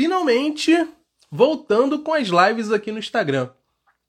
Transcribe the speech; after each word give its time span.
finalmente 0.00 0.88
voltando 1.30 1.98
com 1.98 2.14
as 2.14 2.28
lives 2.28 2.72
aqui 2.72 2.90
no 2.90 2.98
Instagram. 2.98 3.50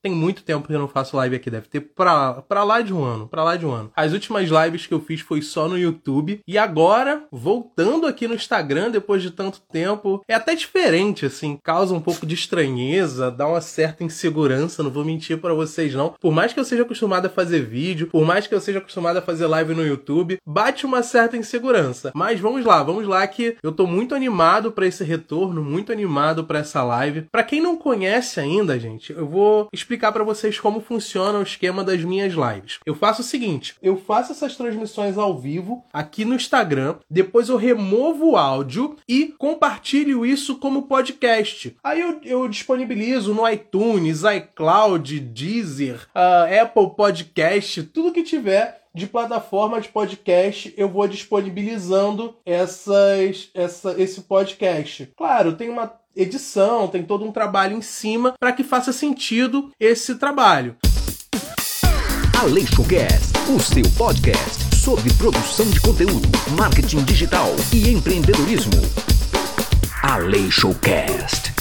Tem 0.03 0.11
muito 0.11 0.43
tempo 0.43 0.67
que 0.67 0.73
eu 0.73 0.79
não 0.79 0.87
faço 0.87 1.15
live 1.15 1.35
aqui, 1.35 1.49
deve 1.49 1.67
ter 1.67 1.79
pra, 1.81 2.41
pra 2.41 2.63
lá 2.63 2.81
de 2.81 2.91
um 2.91 3.03
ano, 3.03 3.27
pra 3.27 3.43
lá 3.43 3.55
de 3.55 3.67
um 3.67 3.71
ano. 3.71 3.91
As 3.95 4.13
últimas 4.13 4.49
lives 4.49 4.87
que 4.87 4.93
eu 4.93 4.99
fiz 4.99 5.21
foi 5.21 5.43
só 5.43 5.67
no 5.67 5.77
YouTube. 5.77 6.39
E 6.47 6.57
agora, 6.57 7.23
voltando 7.31 8.07
aqui 8.07 8.27
no 8.27 8.33
Instagram, 8.33 8.89
depois 8.89 9.21
de 9.21 9.29
tanto 9.29 9.61
tempo, 9.71 10.23
é 10.27 10.33
até 10.33 10.55
diferente, 10.55 11.25
assim, 11.27 11.57
causa 11.63 11.93
um 11.93 12.01
pouco 12.01 12.25
de 12.25 12.33
estranheza, 12.33 13.29
dá 13.29 13.47
uma 13.47 13.61
certa 13.61 14.03
insegurança, 14.03 14.81
não 14.81 14.89
vou 14.89 15.05
mentir 15.05 15.37
para 15.37 15.53
vocês 15.53 15.93
não. 15.93 16.15
Por 16.19 16.31
mais 16.31 16.51
que 16.51 16.59
eu 16.59 16.65
seja 16.65 16.81
acostumado 16.81 17.27
a 17.27 17.29
fazer 17.29 17.63
vídeo, 17.63 18.07
por 18.07 18.25
mais 18.25 18.47
que 18.47 18.55
eu 18.55 18.59
seja 18.59 18.79
acostumado 18.79 19.17
a 19.17 19.21
fazer 19.21 19.45
live 19.45 19.75
no 19.75 19.85
YouTube, 19.85 20.39
bate 20.43 20.83
uma 20.83 21.03
certa 21.03 21.37
insegurança. 21.37 22.11
Mas 22.15 22.39
vamos 22.39 22.65
lá, 22.65 22.81
vamos 22.81 23.07
lá 23.07 23.25
que 23.27 23.55
eu 23.61 23.71
tô 23.71 23.85
muito 23.85 24.15
animado 24.15 24.71
para 24.71 24.87
esse 24.87 25.03
retorno, 25.03 25.63
muito 25.63 25.91
animado 25.91 26.43
para 26.43 26.59
essa 26.59 26.83
live. 26.83 27.27
Para 27.31 27.43
quem 27.43 27.61
não 27.61 27.77
conhece 27.77 28.39
ainda, 28.39 28.79
gente, 28.79 29.13
eu 29.13 29.27
vou 29.27 29.67
explicar 29.71 29.90
explicar 29.91 30.13
para 30.13 30.23
vocês 30.23 30.57
como 30.57 30.79
funciona 30.79 31.39
o 31.39 31.43
esquema 31.43 31.83
das 31.83 32.01
minhas 32.01 32.33
lives. 32.33 32.79
Eu 32.85 32.95
faço 32.95 33.21
o 33.21 33.25
seguinte: 33.25 33.75
eu 33.81 33.97
faço 33.97 34.31
essas 34.31 34.55
transmissões 34.55 35.17
ao 35.17 35.37
vivo 35.37 35.83
aqui 35.91 36.23
no 36.23 36.35
Instagram, 36.35 36.95
depois 37.09 37.49
eu 37.49 37.57
removo 37.57 38.31
o 38.31 38.37
áudio 38.37 38.95
e 39.07 39.33
compartilho 39.37 40.25
isso 40.25 40.57
como 40.57 40.83
podcast. 40.83 41.75
Aí 41.83 41.99
eu, 41.99 42.21
eu 42.23 42.47
disponibilizo 42.47 43.33
no 43.33 43.47
iTunes, 43.49 44.21
iCloud, 44.23 45.19
Deezer, 45.19 46.07
uh, 46.15 46.61
Apple 46.63 46.95
Podcast, 46.95 47.83
tudo 47.83 48.13
que 48.13 48.23
tiver 48.23 48.81
de 48.93 49.07
plataforma 49.07 49.79
de 49.79 49.87
podcast, 49.87 50.73
eu 50.75 50.89
vou 50.89 51.07
disponibilizando 51.07 52.35
essas, 52.45 53.49
essa, 53.53 53.95
esse 54.01 54.21
podcast. 54.21 55.11
Claro, 55.15 55.55
tem 55.55 55.69
uma 55.69 55.87
edição, 56.15 56.87
tem 56.87 57.03
todo 57.03 57.25
um 57.25 57.31
trabalho 57.31 57.77
em 57.77 57.81
cima 57.81 58.33
para 58.39 58.51
que 58.51 58.63
faça 58.63 58.91
sentido 58.91 59.71
esse 59.79 60.15
trabalho. 60.15 60.75
Aleixocast, 62.39 63.31
o 63.49 63.59
seu 63.59 63.83
podcast 63.97 64.75
sobre 64.75 65.13
produção 65.13 65.69
de 65.69 65.79
conteúdo, 65.79 66.27
marketing 66.57 67.03
digital 67.03 67.49
e 67.73 67.89
empreendedorismo. 67.89 68.73
Aleixocast. 70.03 71.53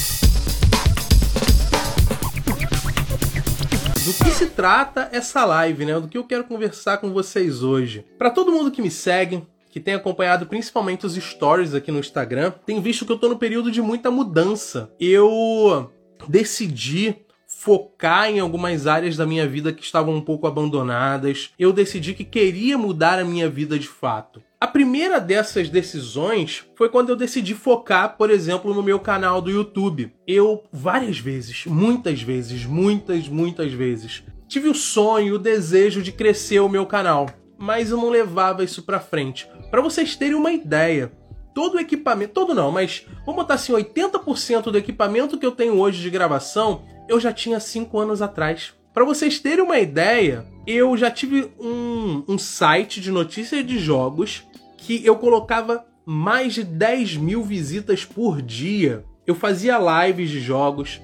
Do 4.05 4.25
que 4.25 4.31
se 4.31 4.47
trata 4.47 5.09
essa 5.13 5.45
live, 5.45 5.85
né? 5.85 6.01
Do 6.01 6.09
que 6.09 6.19
eu 6.19 6.25
quero 6.25 6.45
conversar 6.45 6.99
com 6.99 7.13
vocês 7.13 7.63
hoje. 7.63 8.05
Para 8.19 8.31
todo 8.31 8.51
mundo 8.51 8.71
que 8.71 8.83
me 8.83 8.91
segue, 8.91 9.45
que 9.71 9.81
tem 9.81 9.95
acompanhado 9.95 10.47
principalmente 10.47 11.07
os 11.07 11.15
stories 11.15 11.75
aqui 11.75 11.93
no 11.93 12.01
Instagram, 12.01 12.53
tem 12.67 12.81
visto 12.81 13.07
que 13.07 13.13
eu 13.13 13.19
tô 13.19 13.29
no 13.29 13.39
período 13.39 13.71
de 13.71 13.81
muita 13.81 14.11
mudança. 14.11 14.93
Eu 14.99 15.91
decidi 16.29 17.17
focar 17.47 18.31
em 18.31 18.41
algumas 18.41 18.87
áreas 18.87 19.17
da 19.17 19.27
minha 19.27 19.47
vida 19.47 19.73
que 19.73 19.83
estavam 19.83 20.15
um 20.15 20.21
pouco 20.21 20.47
abandonadas. 20.47 21.51
Eu 21.59 21.73
decidi 21.73 22.15
que 22.15 22.25
queria 22.25 22.79
mudar 22.79 23.19
a 23.19 23.25
minha 23.25 23.49
vida 23.49 23.79
de 23.79 23.89
fato. 23.89 24.43
A 24.61 24.67
primeira 24.67 25.21
dessas 25.21 25.69
decisões 25.69 26.65
foi 26.77 26.89
quando 26.89 27.11
eu 27.11 27.17
decidi 27.17 27.55
focar, 27.55 28.17
por 28.17 28.31
exemplo, 28.31 28.75
no 28.75 28.83
meu 28.83 28.99
canal 28.99 29.41
do 29.41 29.51
YouTube. 29.51 30.13
Eu 30.27 30.65
várias 30.73 31.19
vezes, 31.19 31.65
muitas 31.67 32.23
vezes, 32.23 32.67
muitas, 32.67 33.27
muitas 33.27 33.73
vezes, 33.73 34.23
tive 34.47 34.69
o 34.69 34.75
sonho, 34.75 35.37
o 35.37 35.39
desejo 35.39 36.03
de 36.03 36.13
crescer 36.13 36.61
o 36.61 36.69
meu 36.69 36.85
canal 36.85 37.27
mas 37.61 37.91
eu 37.91 37.99
não 37.99 38.09
levava 38.09 38.65
isso 38.65 38.83
para 38.83 38.99
frente. 38.99 39.47
Para 39.71 39.81
vocês 39.81 40.17
terem 40.17 40.35
uma 40.35 40.53
ideia, 40.53 41.13
todo 41.55 41.77
o 41.77 41.81
equipamento, 41.81 42.33
todo 42.33 42.55
não, 42.55 42.73
mas 42.73 43.07
vamos 43.25 43.43
botar 43.43 43.55
assim, 43.55 43.73
80% 43.73 44.65
do 44.65 44.79
equipamento 44.79 45.39
que 45.39 45.47
eu 45.47 45.53
tenho 45.53 45.79
hoje 45.79 46.03
de 46.03 46.11
gravação, 46.11 46.83
eu 47.09 47.21
já 47.21 47.33
tinha 47.33 47.61
5 47.61 47.99
anos 47.99 48.21
atrás. 48.21 48.75
Para 48.93 49.05
vocês 49.05 49.39
terem 49.39 49.65
uma 49.65 49.79
ideia, 49.79 50.45
eu 50.67 50.97
já 50.97 51.11
tive 51.11 51.51
um, 51.61 52.25
um 52.27 52.39
site 52.39 53.01
de 53.01 53.13
notícias 53.13 53.65
de 53.65 53.79
jogos 53.79 54.43
que 54.77 55.05
eu 55.05 55.17
colocava 55.17 55.87
mais 56.05 56.55
de 56.55 56.65
10 56.65 57.17
mil 57.17 57.43
visitas 57.43 58.05
por 58.05 58.43
dia. 58.43 59.05
Eu 59.25 59.35
fazia 59.35 59.79
lives 59.79 60.31
de 60.31 60.41
jogos 60.41 61.01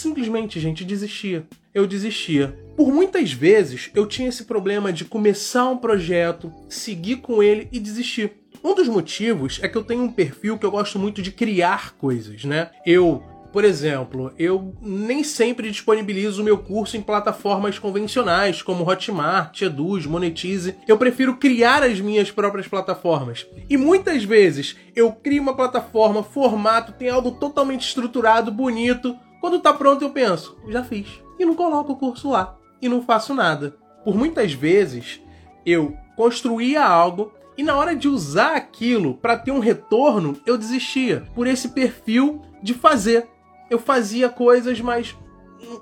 simplesmente, 0.00 0.58
gente, 0.58 0.84
desistia 0.84 1.46
eu 1.74 1.86
desistia. 1.86 2.58
Por 2.76 2.92
muitas 2.92 3.32
vezes 3.32 3.90
eu 3.94 4.06
tinha 4.06 4.28
esse 4.28 4.44
problema 4.44 4.92
de 4.92 5.04
começar 5.04 5.68
um 5.68 5.76
projeto, 5.76 6.52
seguir 6.68 7.16
com 7.16 7.42
ele 7.42 7.68
e 7.72 7.78
desistir. 7.78 8.32
Um 8.62 8.74
dos 8.74 8.88
motivos 8.88 9.58
é 9.62 9.68
que 9.68 9.76
eu 9.76 9.84
tenho 9.84 10.02
um 10.02 10.12
perfil 10.12 10.58
que 10.58 10.66
eu 10.66 10.70
gosto 10.70 10.98
muito 10.98 11.22
de 11.22 11.30
criar 11.30 11.92
coisas, 11.92 12.44
né? 12.44 12.70
Eu, 12.84 13.22
por 13.52 13.64
exemplo, 13.64 14.32
eu 14.38 14.74
nem 14.82 15.24
sempre 15.24 15.70
disponibilizo 15.70 16.42
o 16.42 16.44
meu 16.44 16.58
curso 16.58 16.96
em 16.96 17.00
plataformas 17.00 17.78
convencionais 17.78 18.60
como 18.60 18.86
Hotmart, 18.86 19.62
Eduz, 19.62 20.04
Monetize. 20.04 20.74
Eu 20.86 20.98
prefiro 20.98 21.36
criar 21.36 21.82
as 21.82 22.00
minhas 22.00 22.30
próprias 22.30 22.68
plataformas. 22.68 23.46
E 23.68 23.78
muitas 23.78 24.24
vezes 24.24 24.76
eu 24.94 25.10
crio 25.10 25.42
uma 25.42 25.56
plataforma, 25.56 26.22
formato, 26.22 26.92
tem 26.92 27.08
algo 27.08 27.30
totalmente 27.30 27.86
estruturado, 27.86 28.52
bonito. 28.52 29.16
Quando 29.40 29.60
tá 29.60 29.72
pronto 29.72 30.02
eu 30.02 30.10
penso, 30.10 30.56
já 30.68 30.84
fiz 30.84 31.08
e 31.38 31.44
não 31.44 31.54
coloco 31.54 31.92
o 31.92 31.96
curso 31.96 32.30
lá 32.30 32.56
e 32.80 32.88
não 32.88 33.02
faço 33.02 33.34
nada. 33.34 33.76
Por 34.04 34.14
muitas 34.14 34.52
vezes 34.52 35.20
eu 35.64 35.96
construía 36.16 36.84
algo 36.84 37.32
e 37.56 37.62
na 37.62 37.76
hora 37.76 37.94
de 37.94 38.08
usar 38.08 38.56
aquilo 38.56 39.14
para 39.14 39.36
ter 39.36 39.50
um 39.50 39.58
retorno, 39.58 40.38
eu 40.46 40.56
desistia 40.56 41.26
por 41.34 41.46
esse 41.46 41.68
perfil 41.70 42.42
de 42.62 42.74
fazer. 42.74 43.28
Eu 43.68 43.78
fazia 43.78 44.28
coisas, 44.28 44.80
mas 44.80 45.16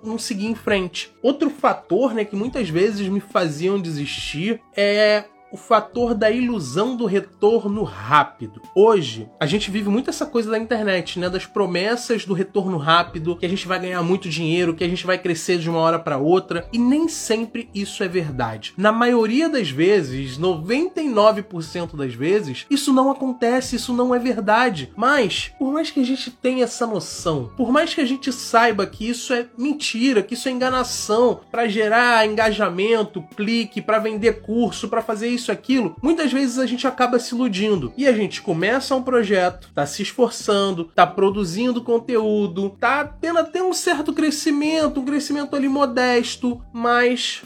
não 0.02 0.18
seguia 0.18 0.48
em 0.48 0.54
frente. 0.54 1.12
Outro 1.22 1.50
fator, 1.50 2.14
né, 2.14 2.24
que 2.24 2.36
muitas 2.36 2.68
vezes 2.68 3.08
me 3.08 3.20
faziam 3.20 3.80
desistir 3.80 4.60
é 4.76 5.24
o 5.52 5.56
fator 5.56 6.14
da 6.14 6.30
ilusão 6.30 6.96
do 6.96 7.06
retorno 7.06 7.82
rápido. 7.82 8.60
Hoje, 8.74 9.28
a 9.40 9.46
gente 9.46 9.70
vive 9.70 9.88
muito 9.88 10.10
essa 10.10 10.26
coisa 10.26 10.50
da 10.50 10.58
internet, 10.58 11.18
né? 11.18 11.28
Das 11.28 11.46
promessas 11.46 12.24
do 12.24 12.34
retorno 12.34 12.76
rápido, 12.76 13.36
que 13.36 13.46
a 13.46 13.48
gente 13.48 13.66
vai 13.66 13.78
ganhar 13.78 14.02
muito 14.02 14.28
dinheiro, 14.28 14.74
que 14.74 14.84
a 14.84 14.88
gente 14.88 15.06
vai 15.06 15.18
crescer 15.18 15.58
de 15.58 15.68
uma 15.68 15.78
hora 15.78 15.98
para 15.98 16.18
outra, 16.18 16.68
e 16.72 16.78
nem 16.78 17.08
sempre 17.08 17.68
isso 17.74 18.02
é 18.02 18.08
verdade. 18.08 18.74
Na 18.76 18.92
maioria 18.92 19.48
das 19.48 19.70
vezes, 19.70 20.38
99% 20.38 21.96
das 21.96 22.14
vezes, 22.14 22.66
isso 22.70 22.92
não 22.92 23.10
acontece, 23.10 23.76
isso 23.76 23.92
não 23.92 24.14
é 24.14 24.18
verdade. 24.18 24.92
Mas, 24.96 25.52
por 25.58 25.72
mais 25.72 25.90
que 25.90 26.00
a 26.00 26.04
gente 26.04 26.30
tenha 26.30 26.64
essa 26.64 26.86
noção, 26.86 27.50
por 27.56 27.72
mais 27.72 27.94
que 27.94 28.00
a 28.00 28.06
gente 28.06 28.32
saiba 28.32 28.86
que 28.86 29.08
isso 29.08 29.32
é 29.32 29.46
mentira, 29.56 30.22
que 30.22 30.34
isso 30.34 30.48
é 30.48 30.52
enganação 30.52 31.40
para 31.50 31.68
gerar 31.68 32.26
engajamento, 32.26 33.22
clique, 33.36 33.80
para 33.80 33.98
vender 33.98 34.42
curso, 34.42 34.88
para 34.88 35.02
fazer 35.02 35.28
isso, 35.28 35.37
aquilo, 35.50 35.96
muitas 36.02 36.32
vezes 36.32 36.58
a 36.58 36.66
gente 36.66 36.86
acaba 36.86 37.18
se 37.18 37.34
iludindo. 37.34 37.92
E 37.96 38.06
a 38.06 38.12
gente 38.12 38.42
começa 38.42 38.94
um 38.94 39.02
projeto, 39.02 39.70
tá 39.74 39.86
se 39.86 40.02
esforçando, 40.02 40.84
tá 40.94 41.06
produzindo 41.06 41.82
conteúdo, 41.82 42.70
tá 42.80 43.04
tendo 43.04 43.38
até 43.38 43.62
um 43.62 43.72
certo 43.72 44.12
crescimento, 44.12 45.00
um 45.00 45.04
crescimento 45.04 45.54
ali 45.54 45.68
modesto, 45.68 46.62
mas 46.72 47.42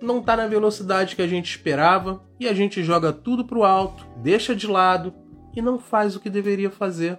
não 0.00 0.22
tá 0.22 0.36
na 0.36 0.46
velocidade 0.46 1.14
que 1.14 1.22
a 1.22 1.26
gente 1.26 1.50
esperava 1.50 2.24
e 2.38 2.48
a 2.48 2.54
gente 2.54 2.82
joga 2.82 3.12
tudo 3.12 3.44
pro 3.44 3.64
alto, 3.64 4.06
deixa 4.16 4.54
de 4.54 4.66
lado 4.66 5.12
e 5.54 5.60
não 5.60 5.78
faz 5.78 6.16
o 6.16 6.20
que 6.20 6.30
deveria 6.30 6.70
fazer. 6.70 7.18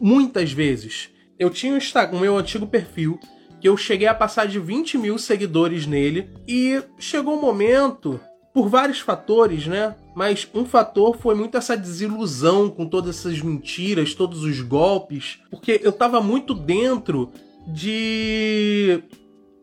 Muitas 0.00 0.52
vezes 0.52 1.10
eu 1.38 1.50
tinha 1.50 1.78
o 2.12 2.18
meu 2.18 2.36
antigo 2.36 2.66
perfil 2.66 3.18
que 3.60 3.68
eu 3.68 3.76
cheguei 3.76 4.06
a 4.06 4.14
passar 4.14 4.46
de 4.46 4.58
20 4.58 4.98
mil 4.98 5.16
seguidores 5.16 5.86
nele 5.86 6.28
e 6.46 6.82
chegou 6.98 7.36
um 7.36 7.40
momento 7.40 8.20
por 8.54 8.68
vários 8.68 9.00
fatores, 9.00 9.66
né? 9.66 9.96
Mas 10.14 10.48
um 10.54 10.64
fator 10.64 11.18
foi 11.18 11.34
muito 11.34 11.56
essa 11.58 11.76
desilusão 11.76 12.70
com 12.70 12.86
todas 12.86 13.18
essas 13.18 13.40
mentiras, 13.42 14.14
todos 14.14 14.44
os 14.44 14.60
golpes, 14.60 15.40
porque 15.50 15.80
eu 15.82 15.90
tava 15.90 16.20
muito 16.20 16.54
dentro 16.54 17.32
de 17.66 19.02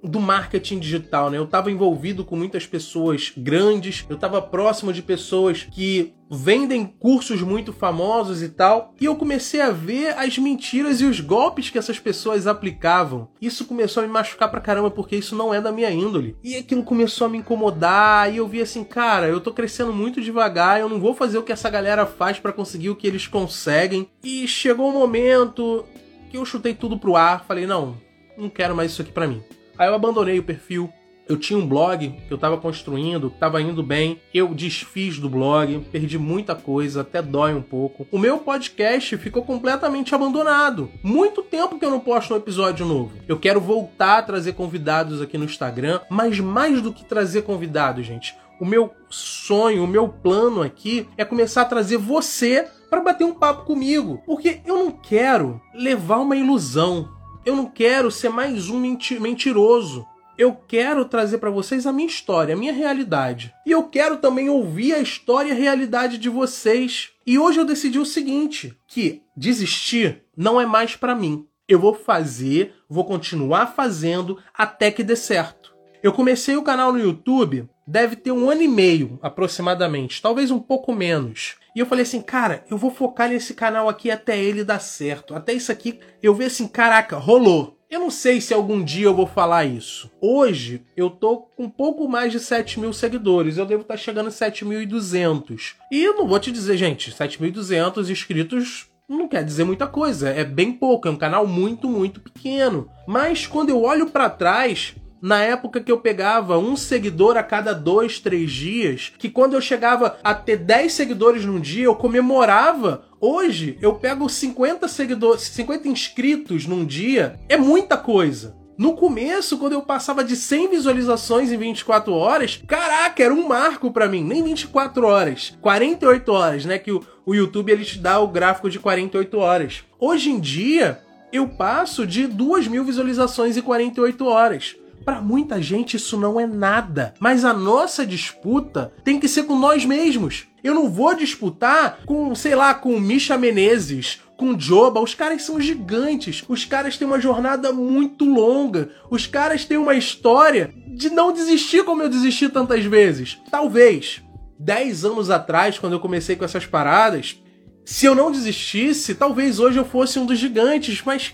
do 0.03 0.19
marketing 0.19 0.79
digital, 0.79 1.29
né? 1.29 1.37
Eu 1.37 1.43
estava 1.43 1.71
envolvido 1.71 2.25
com 2.25 2.35
muitas 2.35 2.65
pessoas 2.65 3.31
grandes, 3.37 4.05
eu 4.09 4.15
estava 4.15 4.41
próximo 4.41 4.91
de 4.91 5.01
pessoas 5.01 5.67
que 5.69 6.13
vendem 6.33 6.85
cursos 6.85 7.41
muito 7.41 7.73
famosos 7.73 8.41
e 8.41 8.47
tal, 8.47 8.93
e 8.99 9.05
eu 9.05 9.17
comecei 9.17 9.59
a 9.59 9.69
ver 9.69 10.17
as 10.17 10.37
mentiras 10.37 11.01
e 11.01 11.05
os 11.05 11.19
golpes 11.19 11.69
que 11.69 11.77
essas 11.77 11.99
pessoas 11.99 12.47
aplicavam. 12.47 13.27
Isso 13.41 13.65
começou 13.65 14.01
a 14.01 14.07
me 14.07 14.13
machucar 14.13 14.49
pra 14.49 14.61
caramba 14.61 14.89
porque 14.89 15.17
isso 15.17 15.35
não 15.35 15.53
é 15.53 15.59
da 15.59 15.73
minha 15.73 15.91
índole. 15.91 16.37
E 16.41 16.55
aquilo 16.55 16.83
começou 16.83 17.27
a 17.27 17.29
me 17.29 17.37
incomodar, 17.37 18.33
e 18.33 18.37
eu 18.37 18.47
vi 18.47 18.61
assim, 18.61 18.83
cara, 18.83 19.27
eu 19.27 19.41
tô 19.41 19.51
crescendo 19.51 19.91
muito 19.91 20.21
devagar, 20.21 20.79
eu 20.79 20.87
não 20.87 20.99
vou 20.99 21.13
fazer 21.13 21.37
o 21.37 21.43
que 21.43 21.51
essa 21.51 21.69
galera 21.69 22.05
faz 22.05 22.39
para 22.39 22.53
conseguir 22.53 22.89
o 22.89 22.95
que 22.95 23.07
eles 23.07 23.27
conseguem. 23.27 24.07
E 24.23 24.47
chegou 24.47 24.89
um 24.89 24.93
momento 24.93 25.85
que 26.29 26.37
eu 26.37 26.45
chutei 26.45 26.73
tudo 26.73 26.97
pro 26.97 27.17
ar, 27.17 27.43
falei, 27.45 27.67
não, 27.67 27.97
não 28.37 28.49
quero 28.49 28.73
mais 28.73 28.91
isso 28.91 29.01
aqui 29.01 29.11
para 29.11 29.27
mim. 29.27 29.43
Aí 29.81 29.87
eu 29.87 29.95
abandonei 29.95 30.37
o 30.37 30.43
perfil, 30.43 30.93
Eu 31.27 31.37
tinha 31.37 31.57
um 31.57 31.65
blog 31.65 32.09
que 32.27 32.31
eu 32.31 32.35
estava 32.35 32.55
construindo, 32.55 33.29
estava 33.29 33.59
indo 33.59 33.81
bem. 33.81 34.21
Eu 34.31 34.53
desfiz 34.53 35.17
do 35.17 35.27
blog, 35.27 35.79
perdi 35.91 36.19
muita 36.19 36.53
coisa, 36.53 37.01
até 37.01 37.19
dói 37.19 37.55
um 37.55 37.63
pouco. 37.63 38.05
O 38.11 38.19
meu 38.19 38.37
podcast 38.37 39.17
ficou 39.17 39.43
completamente 39.43 40.13
abandonado. 40.13 40.91
Muito 41.01 41.41
tempo 41.41 41.79
que 41.79 41.85
eu 41.85 41.89
não 41.89 41.99
posto 41.99 42.31
um 42.31 42.37
episódio 42.37 42.85
novo. 42.85 43.13
Eu 43.27 43.39
quero 43.39 43.59
voltar 43.59 44.19
a 44.19 44.21
trazer 44.21 44.53
convidados 44.53 45.19
aqui 45.19 45.35
no 45.35 45.45
Instagram, 45.45 46.01
mas 46.11 46.39
mais 46.39 46.79
do 46.79 46.93
que 46.93 47.03
trazer 47.03 47.41
convidados, 47.41 48.05
gente, 48.05 48.35
o 48.59 48.65
meu 48.65 48.91
sonho, 49.09 49.83
o 49.83 49.87
meu 49.87 50.07
plano 50.09 50.61
aqui 50.61 51.07
é 51.17 51.25
começar 51.25 51.63
a 51.63 51.65
trazer 51.65 51.97
você 51.97 52.67
para 52.87 53.01
bater 53.01 53.23
um 53.23 53.33
papo 53.33 53.65
comigo, 53.65 54.21
porque 54.27 54.59
eu 54.63 54.77
não 54.77 54.91
quero 54.91 55.59
levar 55.73 56.19
uma 56.19 56.35
ilusão. 56.35 57.09
Eu 57.45 57.55
não 57.55 57.65
quero 57.65 58.11
ser 58.11 58.29
mais 58.29 58.69
um 58.69 58.79
mentiroso 58.79 60.05
eu 60.41 60.55
quero 60.55 61.05
trazer 61.05 61.37
para 61.37 61.51
vocês 61.51 61.85
a 61.85 61.93
minha 61.93 62.07
história, 62.07 62.55
a 62.55 62.57
minha 62.57 62.73
realidade. 62.73 63.53
E 63.63 63.69
eu 63.69 63.83
quero 63.83 64.17
também 64.17 64.49
ouvir 64.49 64.93
a 64.93 64.99
história 64.99 65.49
e 65.49 65.51
a 65.51 65.55
realidade 65.55 66.17
de 66.17 66.29
vocês. 66.29 67.11
E 67.27 67.37
hoje 67.37 67.59
eu 67.59 67.65
decidi 67.65 67.99
o 67.99 68.05
seguinte, 68.07 68.75
que 68.87 69.21
desistir 69.37 70.23
não 70.35 70.59
é 70.59 70.65
mais 70.65 70.95
para 70.95 71.13
mim. 71.13 71.45
Eu 71.67 71.79
vou 71.79 71.93
fazer, 71.93 72.73
vou 72.89 73.05
continuar 73.05 73.67
fazendo 73.75 74.39
até 74.51 74.89
que 74.89 75.03
dê 75.03 75.15
certo. 75.15 75.75
Eu 76.01 76.11
comecei 76.11 76.55
o 76.55 76.63
canal 76.63 76.91
no 76.91 76.99
YouTube, 76.99 77.69
deve 77.85 78.15
ter 78.15 78.31
um 78.31 78.49
ano 78.49 78.63
e 78.63 78.67
meio 78.67 79.19
aproximadamente, 79.21 80.23
talvez 80.23 80.49
um 80.49 80.59
pouco 80.59 80.91
menos. 80.91 81.55
E 81.75 81.79
eu 81.79 81.85
falei 81.85 82.03
assim, 82.03 82.21
cara, 82.21 82.63
eu 82.69 82.77
vou 82.77 82.91
focar 82.91 83.29
nesse 83.29 83.53
canal 83.53 83.87
aqui 83.87 84.11
até 84.11 84.37
ele 84.37 84.63
dar 84.63 84.79
certo. 84.79 85.33
Até 85.33 85.53
isso 85.53 85.71
aqui 85.71 85.99
eu 86.21 86.35
ver 86.35 86.45
assim, 86.45 86.67
caraca, 86.67 87.17
rolou. 87.17 87.77
Eu 87.89 87.99
não 87.99 88.09
sei 88.09 88.39
se 88.39 88.53
algum 88.53 88.81
dia 88.81 89.07
eu 89.07 89.13
vou 89.13 89.27
falar 89.27 89.65
isso. 89.65 90.09
Hoje 90.21 90.81
eu 90.95 91.09
tô 91.09 91.39
com 91.39 91.69
pouco 91.69 92.07
mais 92.07 92.31
de 92.31 92.39
7 92.39 92.79
mil 92.79 92.93
seguidores. 92.93 93.57
Eu 93.57 93.65
devo 93.65 93.81
estar 93.81 93.95
tá 93.95 93.99
chegando 93.99 94.27
a 94.27 94.31
7.200. 94.31 95.75
E 95.91 96.01
eu 96.01 96.15
não 96.15 96.25
vou 96.25 96.39
te 96.39 96.53
dizer, 96.53 96.77
gente, 96.77 97.11
7.200 97.11 98.09
inscritos 98.09 98.89
não 99.09 99.27
quer 99.27 99.43
dizer 99.43 99.65
muita 99.65 99.87
coisa. 99.87 100.29
É 100.29 100.45
bem 100.45 100.71
pouco. 100.71 101.07
É 101.07 101.11
um 101.11 101.17
canal 101.17 101.45
muito, 101.45 101.89
muito 101.89 102.21
pequeno. 102.21 102.89
Mas 103.05 103.45
quando 103.45 103.69
eu 103.69 103.81
olho 103.81 104.09
para 104.09 104.29
trás, 104.29 104.95
na 105.21 105.41
época 105.43 105.81
que 105.81 105.91
eu 105.91 105.99
pegava 105.99 106.57
um 106.57 106.75
seguidor 106.75 107.37
a 107.37 107.43
cada 107.43 107.73
dois, 107.73 108.19
três 108.19 108.51
dias, 108.51 109.13
que 109.17 109.29
quando 109.29 109.53
eu 109.53 109.61
chegava 109.61 110.17
a 110.23 110.33
ter 110.33 110.57
10 110.57 110.91
seguidores 110.91 111.45
num 111.45 111.59
dia, 111.59 111.85
eu 111.85 111.95
comemorava 111.95 113.09
Hoje 113.23 113.77
eu 113.79 113.93
pego 113.93 114.27
50 114.27 114.87
seguidores, 114.87 115.43
50 115.43 115.87
inscritos 115.87 116.65
num 116.65 116.83
dia, 116.83 117.39
é 117.47 117.55
muita 117.55 117.95
coisa. 117.95 118.57
No 118.75 118.95
começo, 118.95 119.59
quando 119.59 119.73
eu 119.73 119.83
passava 119.83 120.23
de 120.23 120.35
100 120.35 120.69
visualizações 120.69 121.51
em 121.51 121.57
24 121.57 122.11
horas, 122.15 122.59
caraca, 122.65 123.21
era 123.21 123.31
um 123.31 123.47
marco 123.47 123.91
para 123.91 124.09
mim. 124.09 124.23
Nem 124.23 124.43
24 124.43 125.05
horas, 125.05 125.55
48 125.61 126.31
horas, 126.31 126.65
né? 126.65 126.79
Que 126.79 126.91
o, 126.91 127.03
o 127.23 127.35
YouTube 127.35 127.71
ele 127.71 127.85
te 127.85 127.99
dá 127.99 128.19
o 128.19 128.27
gráfico 128.27 128.71
de 128.71 128.79
48 128.79 129.37
horas. 129.37 129.83
Hoje 129.99 130.31
em 130.31 130.39
dia, 130.39 130.99
eu 131.31 131.47
passo 131.47 132.07
de 132.07 132.25
2 132.25 132.67
mil 132.67 132.83
visualizações 132.83 133.55
em 133.55 133.61
48 133.61 134.25
horas. 134.25 134.75
Para 135.03 135.21
muita 135.21 135.61
gente 135.61 135.97
isso 135.97 136.17
não 136.17 136.39
é 136.39 136.45
nada, 136.45 137.13
mas 137.19 137.43
a 137.43 137.53
nossa 137.53 138.05
disputa 138.05 138.93
tem 139.03 139.19
que 139.19 139.27
ser 139.27 139.43
com 139.43 139.57
nós 139.57 139.85
mesmos. 139.85 140.47
Eu 140.63 140.75
não 140.75 140.89
vou 140.89 141.15
disputar 141.15 141.99
com, 142.05 142.33
sei 142.35 142.55
lá, 142.55 142.73
com 142.73 142.99
Misha 142.99 143.37
Menezes, 143.37 144.21
com 144.37 144.59
Joba. 144.59 145.01
Os 145.01 145.15
caras 145.15 145.41
são 145.43 145.59
gigantes. 145.59 146.43
Os 146.47 146.65
caras 146.65 146.97
têm 146.97 147.07
uma 147.07 147.19
jornada 147.19 147.71
muito 147.73 148.25
longa. 148.25 148.89
Os 149.09 149.25
caras 149.25 149.65
têm 149.65 149.77
uma 149.77 149.95
história 149.95 150.73
de 150.87 151.09
não 151.09 151.31
desistir 151.31 151.83
como 151.83 152.03
eu 152.03 152.09
desisti 152.09 152.47
tantas 152.47 152.85
vezes. 152.85 153.39
Talvez 153.49 154.21
10 154.59 155.05
anos 155.05 155.31
atrás, 155.31 155.79
quando 155.79 155.93
eu 155.93 155.99
comecei 155.99 156.35
com 156.35 156.45
essas 156.45 156.65
paradas, 156.65 157.41
se 157.83 158.05
eu 158.05 158.13
não 158.13 158.31
desistisse, 158.31 159.15
talvez 159.15 159.59
hoje 159.59 159.77
eu 159.77 159.85
fosse 159.85 160.19
um 160.19 160.25
dos 160.25 160.37
gigantes, 160.37 161.01
mas 161.03 161.33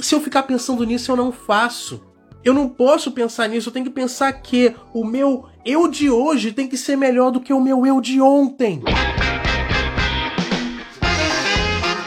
se 0.00 0.14
eu 0.14 0.20
ficar 0.20 0.44
pensando 0.44 0.84
nisso, 0.84 1.12
eu 1.12 1.16
não 1.16 1.30
faço. 1.30 2.02
Eu 2.46 2.54
não 2.54 2.68
posso 2.68 3.10
pensar 3.10 3.48
nisso, 3.48 3.70
eu 3.70 3.72
tenho 3.72 3.86
que 3.86 3.90
pensar 3.90 4.32
que 4.34 4.72
o 4.94 5.04
meu 5.04 5.46
eu 5.64 5.88
de 5.88 6.08
hoje 6.08 6.52
tem 6.52 6.68
que 6.68 6.76
ser 6.76 6.94
melhor 6.94 7.32
do 7.32 7.40
que 7.40 7.52
o 7.52 7.60
meu 7.60 7.84
eu 7.84 8.00
de 8.00 8.20
ontem. 8.20 8.84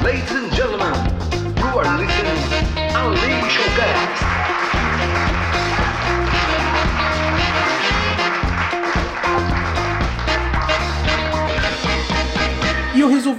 Ladies 0.01 0.31
and 0.31 0.49
gentlemen, 0.55 0.93
you 1.57 1.77
are 1.77 1.89
listening 1.97 2.39
Unleash 2.95 3.57
E 4.15 4.18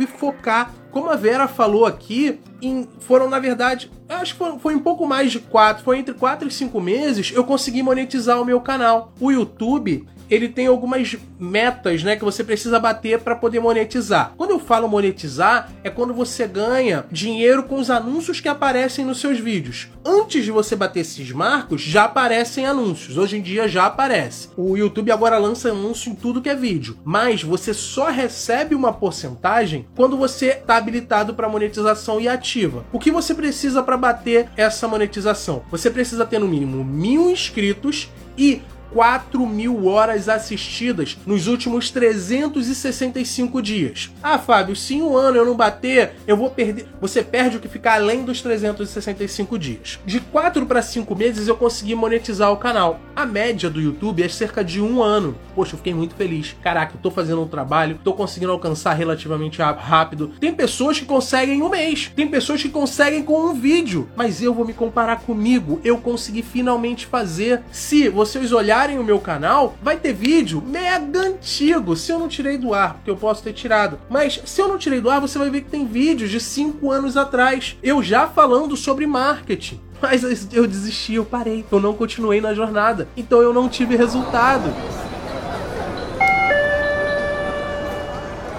focar 0.06 0.72
como 0.90 1.08
a 1.08 1.16
Vera 1.16 1.46
falou 1.46 1.86
aqui, 1.86 2.40
em, 2.60 2.88
foram 3.00 3.28
na 3.28 3.38
verdade, 3.38 3.90
acho 4.08 4.32
que 4.32 4.38
foi, 4.38 4.58
foi 4.58 4.74
um 4.74 4.80
pouco 4.80 5.06
mais 5.06 5.30
de 5.30 5.38
quatro, 5.38 5.84
foi 5.84 5.98
entre 5.98 6.14
quatro 6.14 6.48
e 6.48 6.50
cinco 6.50 6.80
meses 6.80 7.32
eu 7.32 7.44
consegui 7.44 7.82
monetizar 7.82 8.40
o 8.40 8.44
meu 8.44 8.60
canal. 8.60 9.12
O 9.20 9.30
YouTube 9.30 10.06
ele 10.30 10.48
tem 10.48 10.66
algumas 10.66 11.16
metas, 11.38 12.02
né, 12.02 12.16
que 12.16 12.24
você 12.24 12.44
precisa 12.44 12.78
bater 12.78 13.18
para 13.20 13.34
poder 13.34 13.60
monetizar. 13.60 14.32
Quando 14.36 14.50
eu 14.50 14.60
falo 14.60 14.88
monetizar, 14.88 15.70
é 15.82 15.90
quando 15.90 16.14
você 16.14 16.46
ganha 16.46 17.04
dinheiro 17.10 17.64
com 17.64 17.78
os 17.78 17.90
anúncios 17.90 18.40
que 18.40 18.48
aparecem 18.48 19.04
nos 19.04 19.20
seus 19.20 19.38
vídeos. 19.40 19.88
Antes 20.04 20.44
de 20.44 20.50
você 20.50 20.76
bater 20.76 21.00
esses 21.00 21.32
marcos, 21.32 21.80
já 21.80 22.04
aparecem 22.04 22.66
anúncios. 22.66 23.16
Hoje 23.16 23.38
em 23.38 23.42
dia 23.42 23.68
já 23.68 23.86
aparece. 23.86 24.48
O 24.56 24.76
YouTube 24.76 25.10
agora 25.10 25.38
lança 25.38 25.70
anúncio 25.70 26.10
em 26.10 26.14
tudo 26.14 26.40
que 26.40 26.48
é 26.48 26.54
vídeo, 26.54 26.96
mas 27.04 27.42
você 27.42 27.74
só 27.74 28.10
recebe 28.10 28.74
uma 28.74 28.92
porcentagem 28.92 29.86
quando 29.96 30.16
você 30.16 30.48
está 30.48 30.76
habilitado 30.76 31.34
para 31.34 31.48
monetização 31.48 32.20
e 32.20 32.28
ativa. 32.28 32.84
O 32.92 32.98
que 32.98 33.10
você 33.10 33.34
precisa 33.34 33.82
para 33.82 33.96
bater 33.96 34.48
essa 34.56 34.86
monetização? 34.86 35.62
Você 35.70 35.90
precisa 35.90 36.24
ter 36.26 36.38
no 36.38 36.48
mínimo 36.48 36.84
mil 36.84 37.30
inscritos 37.30 38.10
e 38.36 38.62
4 38.92 39.46
mil 39.46 39.86
horas 39.86 40.28
assistidas 40.28 41.16
nos 41.26 41.46
últimos 41.46 41.90
365 41.90 43.62
dias. 43.62 44.10
Ah, 44.22 44.38
Fábio, 44.38 44.74
se 44.74 44.94
em 44.94 45.02
um 45.02 45.16
ano 45.16 45.36
eu 45.36 45.44
não 45.44 45.56
bater, 45.56 46.14
eu 46.26 46.36
vou 46.36 46.50
perder. 46.50 46.86
Você 47.00 47.22
perde 47.22 47.56
o 47.56 47.60
que 47.60 47.68
ficar 47.68 47.94
além 47.94 48.24
dos 48.24 48.42
365 48.42 49.58
dias. 49.58 49.98
De 50.04 50.20
4 50.20 50.66
para 50.66 50.82
5 50.82 51.14
meses 51.14 51.48
eu 51.48 51.56
consegui 51.56 51.94
monetizar 51.94 52.52
o 52.52 52.56
canal. 52.56 53.00
A 53.14 53.24
média 53.24 53.70
do 53.70 53.80
YouTube 53.80 54.22
é 54.22 54.28
cerca 54.28 54.64
de 54.64 54.80
um 54.80 55.02
ano. 55.02 55.36
Poxa, 55.54 55.74
eu 55.74 55.78
fiquei 55.78 55.94
muito 55.94 56.14
feliz. 56.14 56.56
Caraca, 56.62 56.94
eu 56.96 57.00
tô 57.00 57.10
fazendo 57.10 57.42
um 57.42 57.48
trabalho, 57.48 57.98
tô 58.02 58.12
conseguindo 58.12 58.52
alcançar 58.52 58.94
relativamente 58.94 59.60
rápido. 59.60 60.32
Tem 60.40 60.52
pessoas 60.52 60.98
que 60.98 61.04
conseguem 61.04 61.62
um 61.62 61.68
mês, 61.68 62.10
tem 62.14 62.26
pessoas 62.28 62.62
que 62.62 62.68
conseguem 62.68 63.22
com 63.22 63.46
um 63.46 63.54
vídeo, 63.54 64.08
mas 64.16 64.42
eu 64.42 64.54
vou 64.54 64.64
me 64.64 64.72
comparar 64.72 65.20
comigo. 65.20 65.80
Eu 65.84 65.98
consegui 65.98 66.42
finalmente 66.42 67.06
fazer. 67.06 67.62
Se 67.70 68.08
vocês 68.08 68.52
olharem 68.52 68.79
olharem 68.80 68.98
o 68.98 69.04
meu 69.04 69.18
canal, 69.18 69.76
vai 69.82 69.98
ter 69.98 70.14
vídeo 70.14 70.62
mega 70.66 71.20
antigo, 71.20 71.94
se 71.94 72.10
eu 72.10 72.18
não 72.18 72.28
tirei 72.28 72.56
do 72.56 72.72
ar, 72.72 72.94
porque 72.94 73.10
eu 73.10 73.16
posso 73.16 73.42
ter 73.42 73.52
tirado. 73.52 73.98
Mas 74.08 74.40
se 74.46 74.60
eu 74.60 74.68
não 74.68 74.78
tirei 74.78 75.02
do 75.02 75.10
ar, 75.10 75.20
você 75.20 75.38
vai 75.38 75.50
ver 75.50 75.60
que 75.60 75.70
tem 75.70 75.86
vídeos 75.86 76.30
de 76.30 76.40
5 76.40 76.90
anos 76.90 77.14
atrás, 77.16 77.76
eu 77.82 78.02
já 78.02 78.26
falando 78.26 78.76
sobre 78.78 79.06
marketing. 79.06 79.78
Mas 80.00 80.22
eu 80.50 80.66
desisti, 80.66 81.14
eu 81.14 81.26
parei, 81.26 81.64
eu 81.70 81.78
não 81.78 81.92
continuei 81.92 82.40
na 82.40 82.54
jornada, 82.54 83.06
então 83.14 83.42
eu 83.42 83.52
não 83.52 83.68
tive 83.68 83.96
resultado. 83.96 84.72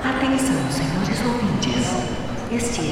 Atenção, 0.03 0.71
senhores 0.71 1.25
ouvintes. 1.25 1.87
Este 2.51 2.81
é 2.81 2.90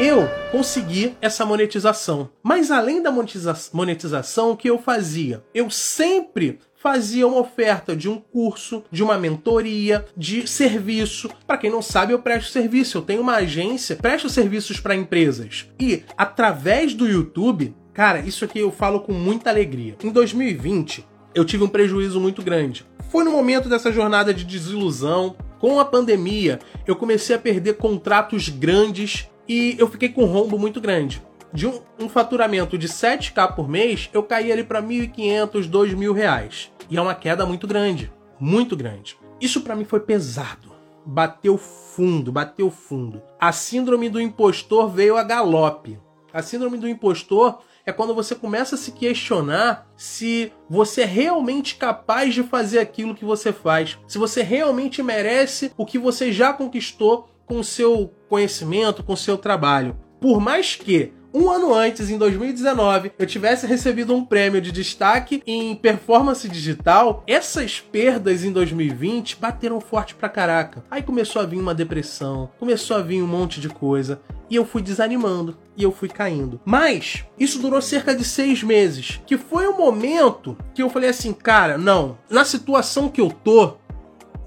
Eu 0.00 0.28
conseguir 0.52 1.16
essa 1.20 1.44
monetização. 1.44 2.30
Mas 2.40 2.70
além 2.70 3.02
da 3.02 3.10
monetiza 3.10 3.52
monetização, 3.72 4.52
o 4.52 4.56
que 4.56 4.70
eu 4.70 4.78
fazia? 4.78 5.42
Eu 5.52 5.68
sempre 5.70 6.60
fazia 6.76 7.26
uma 7.26 7.40
oferta 7.40 7.96
de 7.96 8.08
um 8.08 8.16
curso, 8.16 8.84
de 8.92 9.02
uma 9.02 9.18
mentoria, 9.18 10.06
de 10.16 10.46
serviço. 10.46 11.28
Para 11.44 11.58
quem 11.58 11.68
não 11.68 11.82
sabe, 11.82 12.12
eu 12.12 12.20
presto 12.20 12.52
serviço. 12.52 12.98
Eu 12.98 13.02
tenho 13.02 13.22
uma 13.22 13.34
agência, 13.38 13.96
presto 13.96 14.28
serviços 14.28 14.78
para 14.78 14.94
empresas. 14.94 15.68
E 15.80 16.04
através 16.16 16.94
do 16.94 17.08
YouTube, 17.08 17.74
cara, 17.92 18.20
isso 18.20 18.44
aqui 18.44 18.60
eu 18.60 18.70
falo 18.70 19.00
com 19.00 19.12
muita 19.12 19.50
alegria. 19.50 19.96
Em 20.00 20.12
2020, 20.12 21.04
eu 21.34 21.44
tive 21.44 21.64
um 21.64 21.68
prejuízo 21.68 22.20
muito 22.20 22.40
grande. 22.40 22.86
Foi 23.10 23.24
no 23.24 23.32
momento 23.32 23.68
dessa 23.68 23.90
jornada 23.90 24.32
de 24.32 24.44
desilusão. 24.44 25.34
Com 25.58 25.80
a 25.80 25.84
pandemia, 25.84 26.60
eu 26.86 26.94
comecei 26.94 27.34
a 27.34 27.38
perder 27.38 27.78
contratos 27.78 28.48
grandes 28.48 29.28
e 29.48 29.76
eu 29.78 29.88
fiquei 29.88 30.10
com 30.10 30.24
um 30.24 30.26
rombo 30.26 30.58
muito 30.58 30.80
grande. 30.80 31.22
De 31.52 31.66
um, 31.66 31.80
um 31.98 32.08
faturamento 32.08 32.76
de 32.76 32.86
7k 32.86 33.54
por 33.54 33.68
mês, 33.68 34.10
eu 34.12 34.22
caí 34.22 34.52
ali 34.52 34.62
para 34.62 34.82
1.500, 34.82 35.70
2.000 35.70 36.12
reais. 36.12 36.70
E 36.90 36.96
é 36.96 37.00
uma 37.00 37.14
queda 37.14 37.46
muito 37.46 37.66
grande, 37.66 38.12
muito 38.38 38.76
grande. 38.76 39.18
Isso 39.40 39.62
para 39.62 39.74
mim 39.74 39.84
foi 39.84 40.00
pesado. 40.00 40.68
Bateu 41.06 41.56
fundo, 41.56 42.30
bateu 42.30 42.70
fundo. 42.70 43.22
A 43.40 43.50
síndrome 43.50 44.10
do 44.10 44.20
impostor 44.20 44.90
veio 44.90 45.16
a 45.16 45.22
galope. 45.22 45.98
A 46.32 46.42
síndrome 46.42 46.76
do 46.76 46.86
impostor 46.86 47.60
é 47.86 47.92
quando 47.92 48.14
você 48.14 48.34
começa 48.34 48.74
a 48.74 48.78
se 48.78 48.92
questionar 48.92 49.90
se 49.96 50.52
você 50.68 51.02
é 51.02 51.06
realmente 51.06 51.76
capaz 51.76 52.34
de 52.34 52.42
fazer 52.42 52.80
aquilo 52.80 53.14
que 53.14 53.24
você 53.24 53.50
faz, 53.50 53.98
se 54.06 54.18
você 54.18 54.42
realmente 54.42 55.02
merece 55.02 55.72
o 55.74 55.86
que 55.86 55.98
você 55.98 56.30
já 56.30 56.52
conquistou 56.52 57.30
com 57.48 57.58
o 57.58 57.64
seu 57.64 58.12
conhecimento, 58.28 59.02
com 59.02 59.14
o 59.14 59.16
seu 59.16 59.38
trabalho. 59.38 59.96
Por 60.20 60.40
mais 60.40 60.76
que 60.76 61.12
um 61.32 61.50
ano 61.50 61.74
antes, 61.74 62.08
em 62.10 62.16
2019, 62.16 63.12
eu 63.18 63.26
tivesse 63.26 63.66
recebido 63.66 64.14
um 64.14 64.24
prêmio 64.24 64.60
de 64.60 64.72
destaque 64.72 65.42
em 65.46 65.74
performance 65.74 66.48
digital, 66.48 67.22
essas 67.26 67.80
perdas 67.80 68.44
em 68.44 68.50
2020 68.50 69.36
bateram 69.36 69.80
forte 69.80 70.14
pra 70.14 70.28
caraca. 70.28 70.82
Aí 70.90 71.02
começou 71.02 71.42
a 71.42 71.46
vir 71.46 71.58
uma 71.58 71.74
depressão, 71.74 72.50
começou 72.58 72.96
a 72.96 73.02
vir 73.02 73.22
um 73.22 73.26
monte 73.26 73.60
de 73.60 73.68
coisa, 73.68 74.20
e 74.50 74.56
eu 74.56 74.64
fui 74.64 74.80
desanimando 74.80 75.58
e 75.76 75.82
eu 75.82 75.92
fui 75.92 76.08
caindo. 76.08 76.60
Mas 76.64 77.24
isso 77.38 77.60
durou 77.60 77.82
cerca 77.82 78.16
de 78.16 78.24
seis 78.24 78.62
meses, 78.62 79.20
que 79.26 79.36
foi 79.36 79.66
o 79.66 79.76
momento 79.76 80.56
que 80.74 80.82
eu 80.82 80.88
falei 80.88 81.10
assim, 81.10 81.34
cara, 81.34 81.76
não, 81.76 82.18
na 82.30 82.44
situação 82.44 83.08
que 83.08 83.20
eu 83.20 83.30
tô, 83.30 83.76